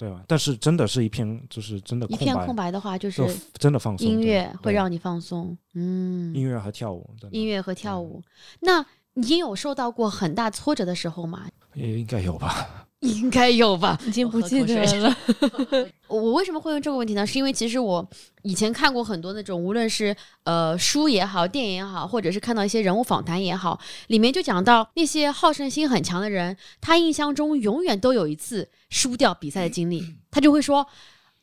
[0.00, 0.24] 对吧？
[0.26, 4.08] 但是真的是一片就是真的一片空白，的话，就就是真的放松。
[4.08, 5.54] 音乐会让你放松。
[5.74, 8.22] 嗯，音乐和跳舞，音乐和跳舞。
[8.60, 8.82] 那
[9.12, 11.46] 你有受到过很大挫折的时候吗？
[11.74, 12.86] 也应该有吧。
[13.08, 13.98] 应该有吧。
[14.06, 15.16] 已经不记得了。
[16.06, 17.26] 我为什么会问这个问题呢？
[17.26, 18.06] 是因为其实我
[18.42, 30.86] 以前看过很多那种，无论是呃书也好，电影也好，或者是看到一些人物访谈也好，里面就讲到那些好胜心很强的人，他印象中永远都有一次输掉比赛的经历，他就会说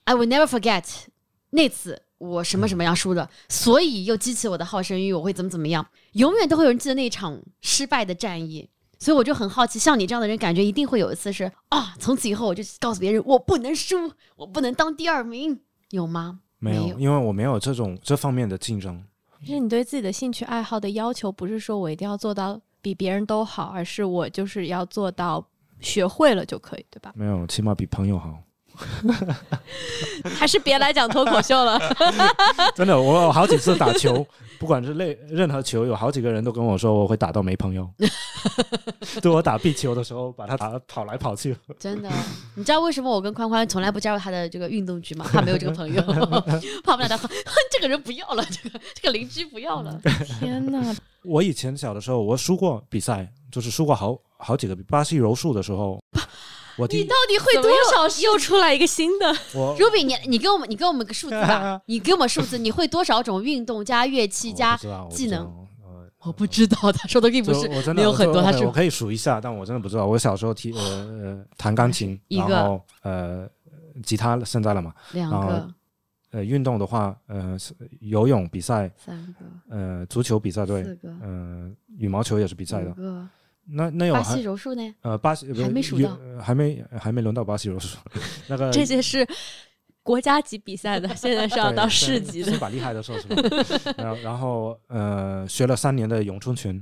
[0.03, 0.83] ：“I will never forget
[1.49, 8.67] 那次。”我什么什么样输的，所以又激起我的好胜欲，我会怎么怎么样，永远都会有人记得那场失败的战役，
[8.99, 15.59] 所以我就很好奇，像你这样的人，感觉一定会有一次是啊，从此以后我就告诉别人，我不能输，我不能当第二名，
[15.91, 16.39] 有吗？
[16.59, 19.03] 没有，没有因为我没有这种这方面的竞争。
[19.41, 25.45] 就是你对自己的兴趣爱好的要求，不是说我一定要做到比别人都好，而是我就是要做到
[25.79, 27.13] 学会了就可以，对吧？
[27.15, 28.39] 没有，起码比朋友好。
[30.37, 31.79] 还是别来讲脱口秀了。
[32.75, 34.23] 真的，我有好几次打球，
[34.59, 37.89] 不管是类任何球，有好几个人都跟我说我会打到没朋友。
[39.21, 41.55] 对我打壁球的时候，把他打跑来跑去。
[41.79, 42.09] 真的，
[42.55, 45.25] 你知道为什么我跟宽宽从来不加入他的这个运动局吗？
[45.31, 46.01] 怕没有这个朋友，
[46.83, 47.29] 怕我们俩的，哼，
[47.71, 49.99] 这个人不要了，这个这个邻居不要了。
[50.39, 50.95] 天哪！
[51.23, 55.99] 我以前小的时候，我输过比赛，就是输过好好几个比巴西柔术的时候，
[56.77, 58.07] 我你到底会多少？
[58.21, 64.77] 又出来一个新的，我 Ruby，你你给我们你给我们个数字吧，你给我们数字，你会多少种运动加乐器加？
[65.09, 65.66] 技能呃
[66.23, 70.05] 我不知道，他说的并不是我真的没有很多他是我可以数一下，但我真的不知道。
[70.07, 73.47] 我小时候踢呃呃弹钢琴，一个然后呃
[74.03, 75.73] 吉他现在了嘛，然后两个、
[76.31, 79.45] 呃运动的话，呃是游泳比赛，三个、
[79.75, 82.95] 呃足球比赛对，四个、呃羽毛球也是比赛的。
[83.69, 84.95] 那那有巴西还柔术呢？
[85.01, 87.97] 呃巴西还没数到呃还没还没轮到巴西柔术，
[88.47, 89.27] 那个这些是
[90.07, 92.59] 国家级比赛的， 现在是要到市级的先。
[92.59, 93.35] 把厉害的说是吧？
[93.99, 96.73] 然后然后呃学了三年的咏春拳，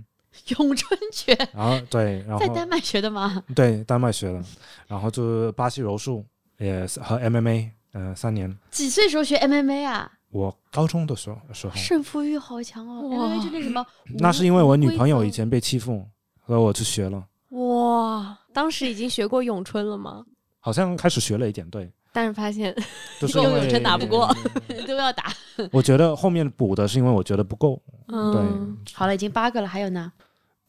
[0.58, 3.44] 咏春拳然后对，然后在丹麦学的吗？
[3.56, 4.44] 对丹麦学的，
[4.88, 6.24] 然后就是巴西柔术
[6.60, 8.56] 也是和 MMA，呃三年。
[8.70, 10.12] 几岁时候学 MMA 啊？
[10.30, 13.84] 我高中的时候时候，胜负欲好强哦哇！MMA 就那什么，
[14.20, 16.06] 那是因为我女朋友以前被欺负，
[16.46, 20.24] 所以我去学了，哇，当时已经学过咏春了吗？
[20.60, 22.74] 好像开始学了一点，对，但是发现
[23.20, 24.34] 就是 因为用咏春打不过。
[24.88, 25.26] 都要打。
[25.74, 30.12] 我觉得后面补的是因为我觉得不够，嗯，好了，已经八个了，还有呢？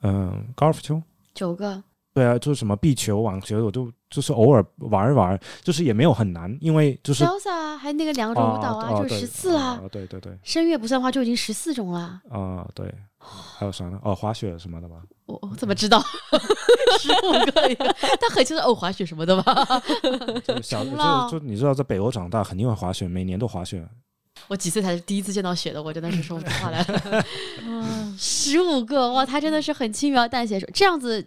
[0.03, 1.01] 嗯，高尔夫球。
[1.35, 1.81] 九个。
[2.17, 9.63] 对啊，就是什么壁球、网球，我就就是偶尔玩一玩，就是也没有很难，因为就是 salsa 啊，还有那个两种舞蹈啊，就是哦对十四啦。
[9.63, 12.19] 啊对对对，声乐不算的话，就已经十四种了。
[12.31, 14.01] 啊对，还有啥呢？
[14.03, 14.97] 哦，滑雪什么的吧。
[15.27, 16.03] 我我怎么知道？
[16.99, 19.83] 十五个，他很清楚哦，滑雪什么的吧？
[20.43, 20.91] 就小就
[21.31, 23.87] 就你知道，在北欧长大，肯定会滑雪，每年都滑雪。
[24.49, 25.83] 我几岁才是第一次见到雪的？
[25.83, 27.25] 我真的是说不出话来了。
[27.67, 31.27] 嗯十五个哇，他真的是很轻描淡写说这样子。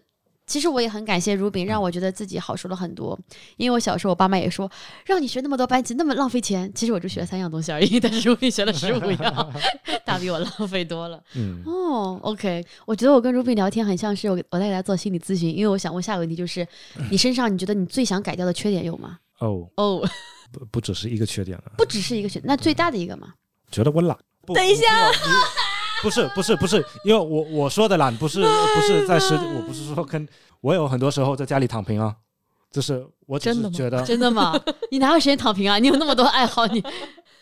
[0.49, 3.17] 其实我也很感谢 Ruby，让我觉得自己好受了很多。
[3.57, 4.69] 因为我小时候，我爸妈也说，
[5.05, 6.69] 让你学那么多班级，那么浪费钱。
[6.73, 9.53] 其实我就学了三样东西而已，但是 Ruby 学了十五样，
[10.03, 11.23] 大比我浪费多了。
[11.35, 16.67] 嗯，哦，OK，我觉得我跟 Ruby 聊天很像是我我在给他做心理咨询，因为我想问下个问题就是，
[17.11, 19.19] 你身上你觉得你最想改掉的缺点有吗？
[19.37, 20.09] 哦，哦，
[20.51, 23.33] 不不只是一个缺点了，不只是一个缺，那最大的一个嘛？
[23.69, 24.17] 觉得我懒。
[24.55, 25.11] 等一下，
[26.01, 28.41] 不是 不是不是，因为我我说的懒不是
[28.75, 30.27] 不是在实，我不是说跟
[30.61, 32.15] 我有很多时候在家里躺平啊，
[32.71, 34.59] 就是我只真的觉得真的吗？
[34.91, 35.77] 你哪有时间躺平啊？
[35.79, 36.83] 你有那么多爱好，你。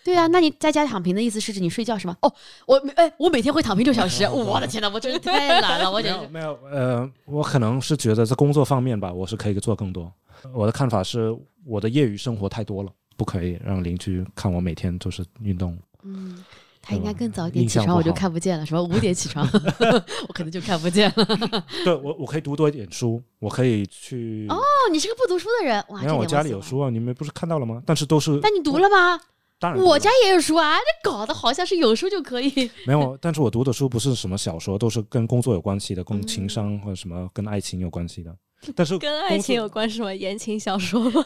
[0.03, 2.15] 对啊，那你在家躺平的意思是指你睡觉是吗？
[2.21, 2.33] 哦，
[2.65, 10.09] 我每哎，我每天会躺平六小时，我的天呐，我真是太懒了，我没简直有没有呃，我可能是觉得在工作方面吧，我是可以做更多。
[10.53, 11.35] 我的看法是，
[11.65, 15.77] 我的业余生活太多了，不可以让邻居看我每天就是运动。
[16.03, 16.41] 嗯，
[16.87, 18.65] 他应该更早一点起床，我就看不见了。
[18.65, 19.45] 什么五点起床，
[20.27, 21.25] 我可能就看不见了。
[21.83, 24.45] 对我，我可以读多一点书，我可以去。
[24.47, 24.57] 哦，
[24.89, 26.25] 你是个不读书的人，哇，你看我。
[26.25, 27.81] 家里有书啊，你们不是看到了吗？
[27.85, 29.19] 但是都是，那你读了吗？
[29.59, 32.71] 当然我家也有书啊，这搞得好像是有书就可以。
[32.85, 38.33] 没有，但是我读的书不是什么小说，都是跟工作有关系的，跟嗯情商或者什么跟爱情有关系的。
[38.75, 41.25] 但是跟爱情有关是吗言情小说吗？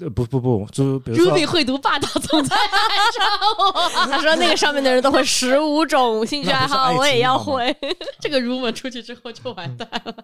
[0.00, 3.24] 呃不不不，就比如说 Ruby 会读霸道总裁爱上
[3.58, 7.74] 我，他说那个上面的人都会十五种 兴趣爱好，我也要会。
[8.20, 10.14] 这个 rumor 出去之后就完蛋了。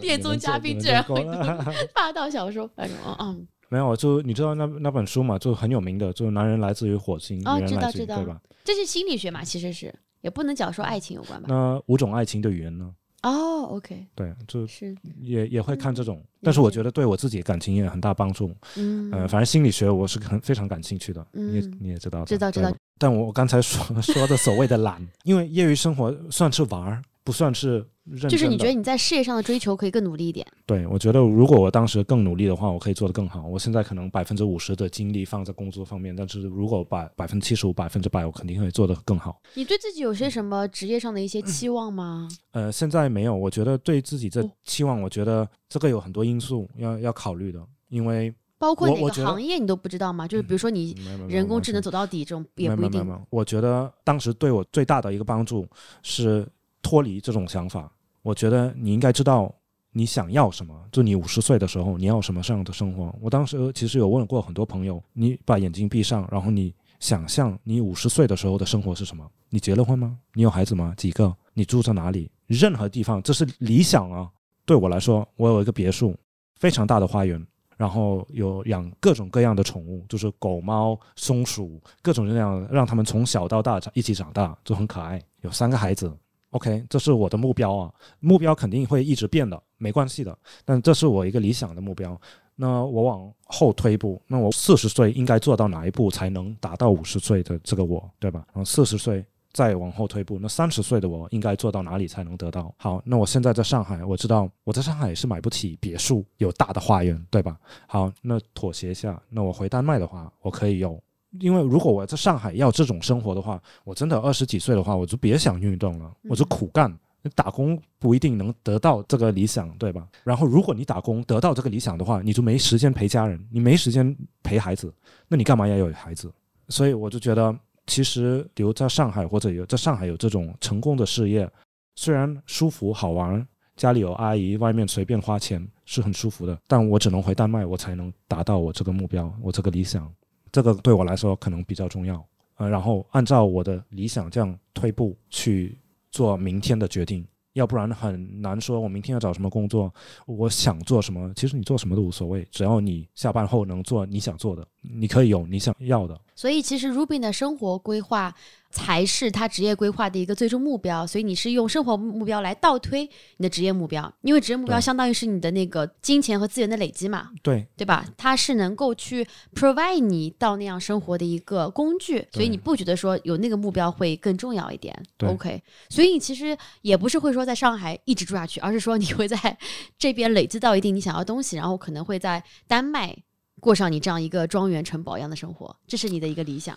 [0.00, 1.30] 恋综嘉宾居然会读
[1.94, 8.40] 霸道小说，反正嗯没有，就你知道那那本书嘛，就很有名的，就是男人来自于火星，哦女人来自于知道知道对吧？
[8.64, 11.46] 这是心理学嘛，其实是也不能讲说爱情有关吧。
[11.48, 12.90] 那五种爱情的语言呢？
[13.22, 18.50] 哦，OK，对，就是也也会看这种，嗯但是我觉得对我自己感情也有很大帮助。
[18.76, 22.74] 嗯，呃，反正心理学我是很非常感兴趣的，你你也知道的，知道知道。
[22.98, 28.28] 但我刚才说 说的所谓的懒，因为业余生活算是玩儿，不算是认。
[28.28, 30.46] 就是你觉得你在事业上的追求可以更努力一点。
[30.66, 33.46] 对，我觉得如果我当时更努力的话，我可以做得更好。
[33.46, 39.40] 我现在可能百分之五十的精力放在工作方面，但是如果把百分之七十五、百分之百，我肯定会做得更好。
[39.54, 42.28] 你对自己有些什么职业上的一些期望吗？
[42.52, 50.28] 呃，现在没有，我觉得对自己的哦期望，我觉得这个有很多因素要要考虑的，因为包括哪个行业你都不知道吗？
[50.28, 50.94] 就是比如说你
[51.28, 53.20] 人工智能走到底这种也不一定没有没有没。
[53.20, 55.66] 有，我觉得当时对我最大的一个帮助
[56.02, 56.46] 是
[56.82, 57.90] 脱离这种想法。
[58.22, 59.52] 我觉得你应该知道
[59.92, 63.14] 你想要什么，就你五十岁的时候你要什么样的生活。
[63.20, 69.28] 我当时其实有问过很多朋友，你把眼睛闭上，然后你想象你五十岁的时候的生活是什么？
[69.48, 70.18] 你结了婚吗？
[70.34, 70.94] 你有孩子吗？
[70.96, 71.34] 几个？
[71.54, 72.30] 你住在哪里？
[72.46, 74.30] 任何地方，这是理想啊。
[74.64, 76.14] 对我来说，我有一个别墅，
[76.56, 77.44] 非常大的花园，
[77.76, 85.20] 然后有养各种各样的宠物，就是狗、猫、松鼠，各种各样，让他们从小到大长一起长大，就很可爱。
[85.40, 86.16] 有三个孩子
[86.50, 92.18] ，OK，这是我的目标啊，目标肯定会一直变的，没关系的，但这是我一个理想的目标。
[92.56, 98.44] 那我往后推一步，那我四十岁应该做到哪一步才能达到五十岁的这个我，对吧？
[98.48, 102.74] 然后四十岁再往后推步，那三十岁的我应该做到哪里才能得到？
[102.76, 107.58] 好，那我现在在上海，我知道我在上海是买不起别墅，有大的花园，对吧？
[107.86, 111.02] 好，那妥协一下，那我回丹麦的话，我可以有，
[111.38, 116.92] 因为如果我在上海要这种生活的话，我真的二十几岁的话，我就别想运动了，我就苦干。
[117.34, 120.08] 打工不一定能得到这个理想，对吧？
[120.24, 124.90] 然后，如果你打工得到这个理想的话，你就没时间陪家人，你没时间陪孩子，
[125.28, 126.32] 那你干嘛要有孩子？
[126.70, 127.54] 所以我就觉得，
[127.86, 131.46] 其实留在上海或者有在上海有这种成功的事业，
[131.94, 140.10] 虽然舒服好玩，家里有阿姨，外面随便花钱是很舒服的，但我只能回丹麦，我才能达到我这个目标，我这个理想，
[140.52, 142.24] 这个对我来说可能比较重要。
[142.56, 145.78] 呃，然后按照我的理想这样退步去。
[146.12, 148.80] 做明天的决定，要不然很难说。
[148.80, 149.94] 我明天要找什么工作，
[150.26, 156.20] 我想做什么，其实你做什么都无所谓，只要你下班后能做你想做的，你可以有你想要的。
[156.40, 158.34] 所以，其实 Rubin 的生活规划。
[158.72, 163.02] 才是他职业规划的一个最终目标，所以你是用生活目标来倒推
[163.38, 168.06] 你的职业目标，因为职业目标相当于是你的那个金钱和资源的累积嘛，对对吧？
[168.16, 169.26] 它是能够去
[169.56, 179.36] provide 你到那样生活的一个工具，所以你不觉得说有那个目标会更重要一点？OK，所以你其实也不是会说在上海一直住下去，而是说你会在
[179.98, 183.16] 这边累积到一定你想要的东西，然后可能会在丹麦
[183.60, 186.76] 过上你这样一个庄园城堡一样的生活，这是你的一个理想。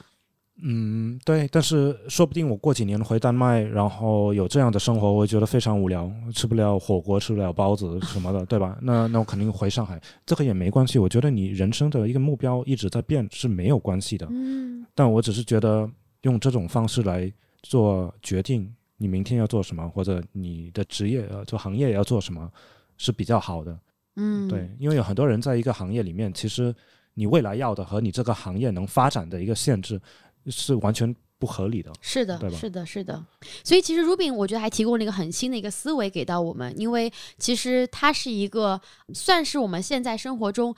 [0.61, 8.77] 嗯，对，但是说不定我过几年回丹麦，然后有这样的生活，我会觉得非常无聊，吃不了火锅，吃不了包子什么的，对吧？
[8.79, 10.99] 那那我肯定回上海，这个也没关系。
[10.99, 14.27] 我觉得你人生的一个目标一直在变是没有关系的。
[14.29, 15.89] 嗯，但我只是觉得
[16.21, 22.47] 用这种方式来做决定，你明天要做什么，或者你的职业呃做行业要做什么，
[22.95, 23.75] 是比较好的。
[24.15, 26.73] 嗯，对，因为有很多人在一个行业里面，其实
[27.13, 30.01] 你未来要的和你这个行业能发展的一个限制。
[30.47, 33.25] 是完全不合理的，是的，是的，是的。
[33.63, 38.81] 所以其实 Rubin 我觉得还提供了一个很新的一个思维给到我们，因为其实它是一个
[39.13, 40.75] 算是我们现在生活中。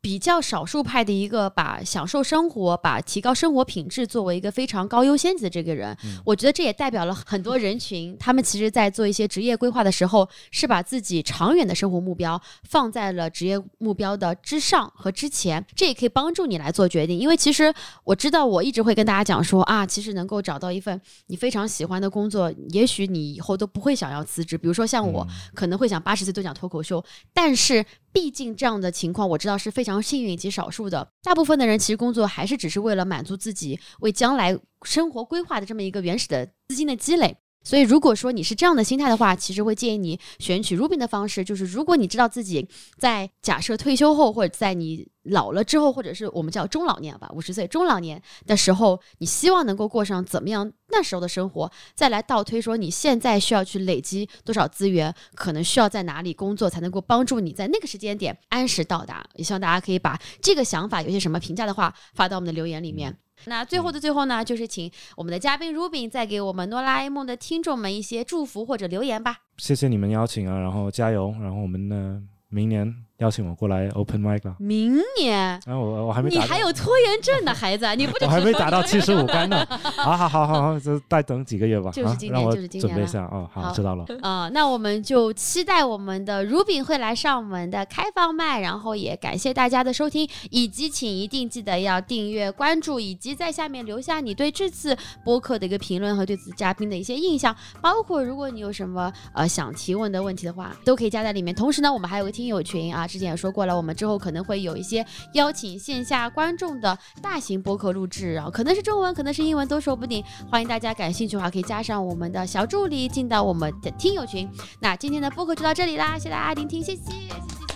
[0.00, 15.64] 比较少数派的一个把享受生活、把提高生活品质作为一个非常高优先级的这个人，我觉得这也代表了很多人群，他们其实在做一些职业规划的时候，是把自己长远的生活目标放在了职业目标的之上和之前。
[15.74, 17.74] 这也可以帮助你来做决定，因为其实
[18.04, 24.56] 我知道，我一直会跟大家讲说啊，其实能够找到一份你非常喜欢的工作，也许你以后都不会想要辞职。
[24.56, 27.84] 比如说像我，可能会想八十岁都讲脱口秀，但是。
[28.20, 37.36] 毕竟这样的情况我知道是非常幸运以及少数的，大部分的人其实工作还是只是为了满足自己为将来生活规划的这么一个原始的资金的积累。
[37.68, 42.66] 所以如果说你是这样的心态的话，其实会建议你选取 Rubin 的方式，就是如果你知道自己
[42.96, 45.06] 在假设退休后或者在你。
[45.28, 51.70] 老了之后，或者是我们叫中老年吧，五十岁中老年的时候，你希望能够过上怎么样那时候的生活？
[51.94, 59.22] 再来倒推说，你现在需要去累积多少资源，可能需要在哪里工作才能够帮助你在那个时间点按时到达？
[59.34, 63.14] 也希望大家可以把这个想法有些什么评价的话发到我们的留言里面。
[63.44, 69.38] 那最后的最后呢，就是请我们的嘉宾 Rubin 再给我们哆啦 A 梦的听众们一些祝福或者留言吧。
[69.56, 73.07] 谢谢你们邀请啊，然后加油，然后我们呢，明年。
[73.18, 74.54] 邀请我过来 open mic 了。
[74.60, 78.12] 明年，然后我我还没，你还有拖延症的孩子，你不？
[78.24, 79.66] 我还没达到七十五杆呢。
[79.96, 81.90] 好好好好好，就再等几个月吧。
[81.90, 82.88] 就是今年，就是今年。
[82.88, 84.04] 准备一下哦，好，知道了。
[84.22, 101.52] 啊，那我们就期待我们的 Rubin 会来上我们的开放麦，然后也感谢大家的收听，以及请一定记得要订阅、关注，以及在下面留下你对这次播客的一个评论和对此嘉宾的一些印象，包括如果你有什么呃想提问的问题的话，都可以加在里面。
[101.52, 103.07] 同时呢，我们还有个听友群啊。
[103.08, 110.22] 之前也说过了，我们之后可能会有一些邀请线下观众的大型播客录制然后，可能是中文，可能是英文，都说不定。
[110.50, 114.48] 欢迎大家感兴趣的话，可以加上我们的小助理进到我们的听友群。
[114.80, 117.67] 那今天的播客就到这里啦，谢谢大家聆听，谢谢。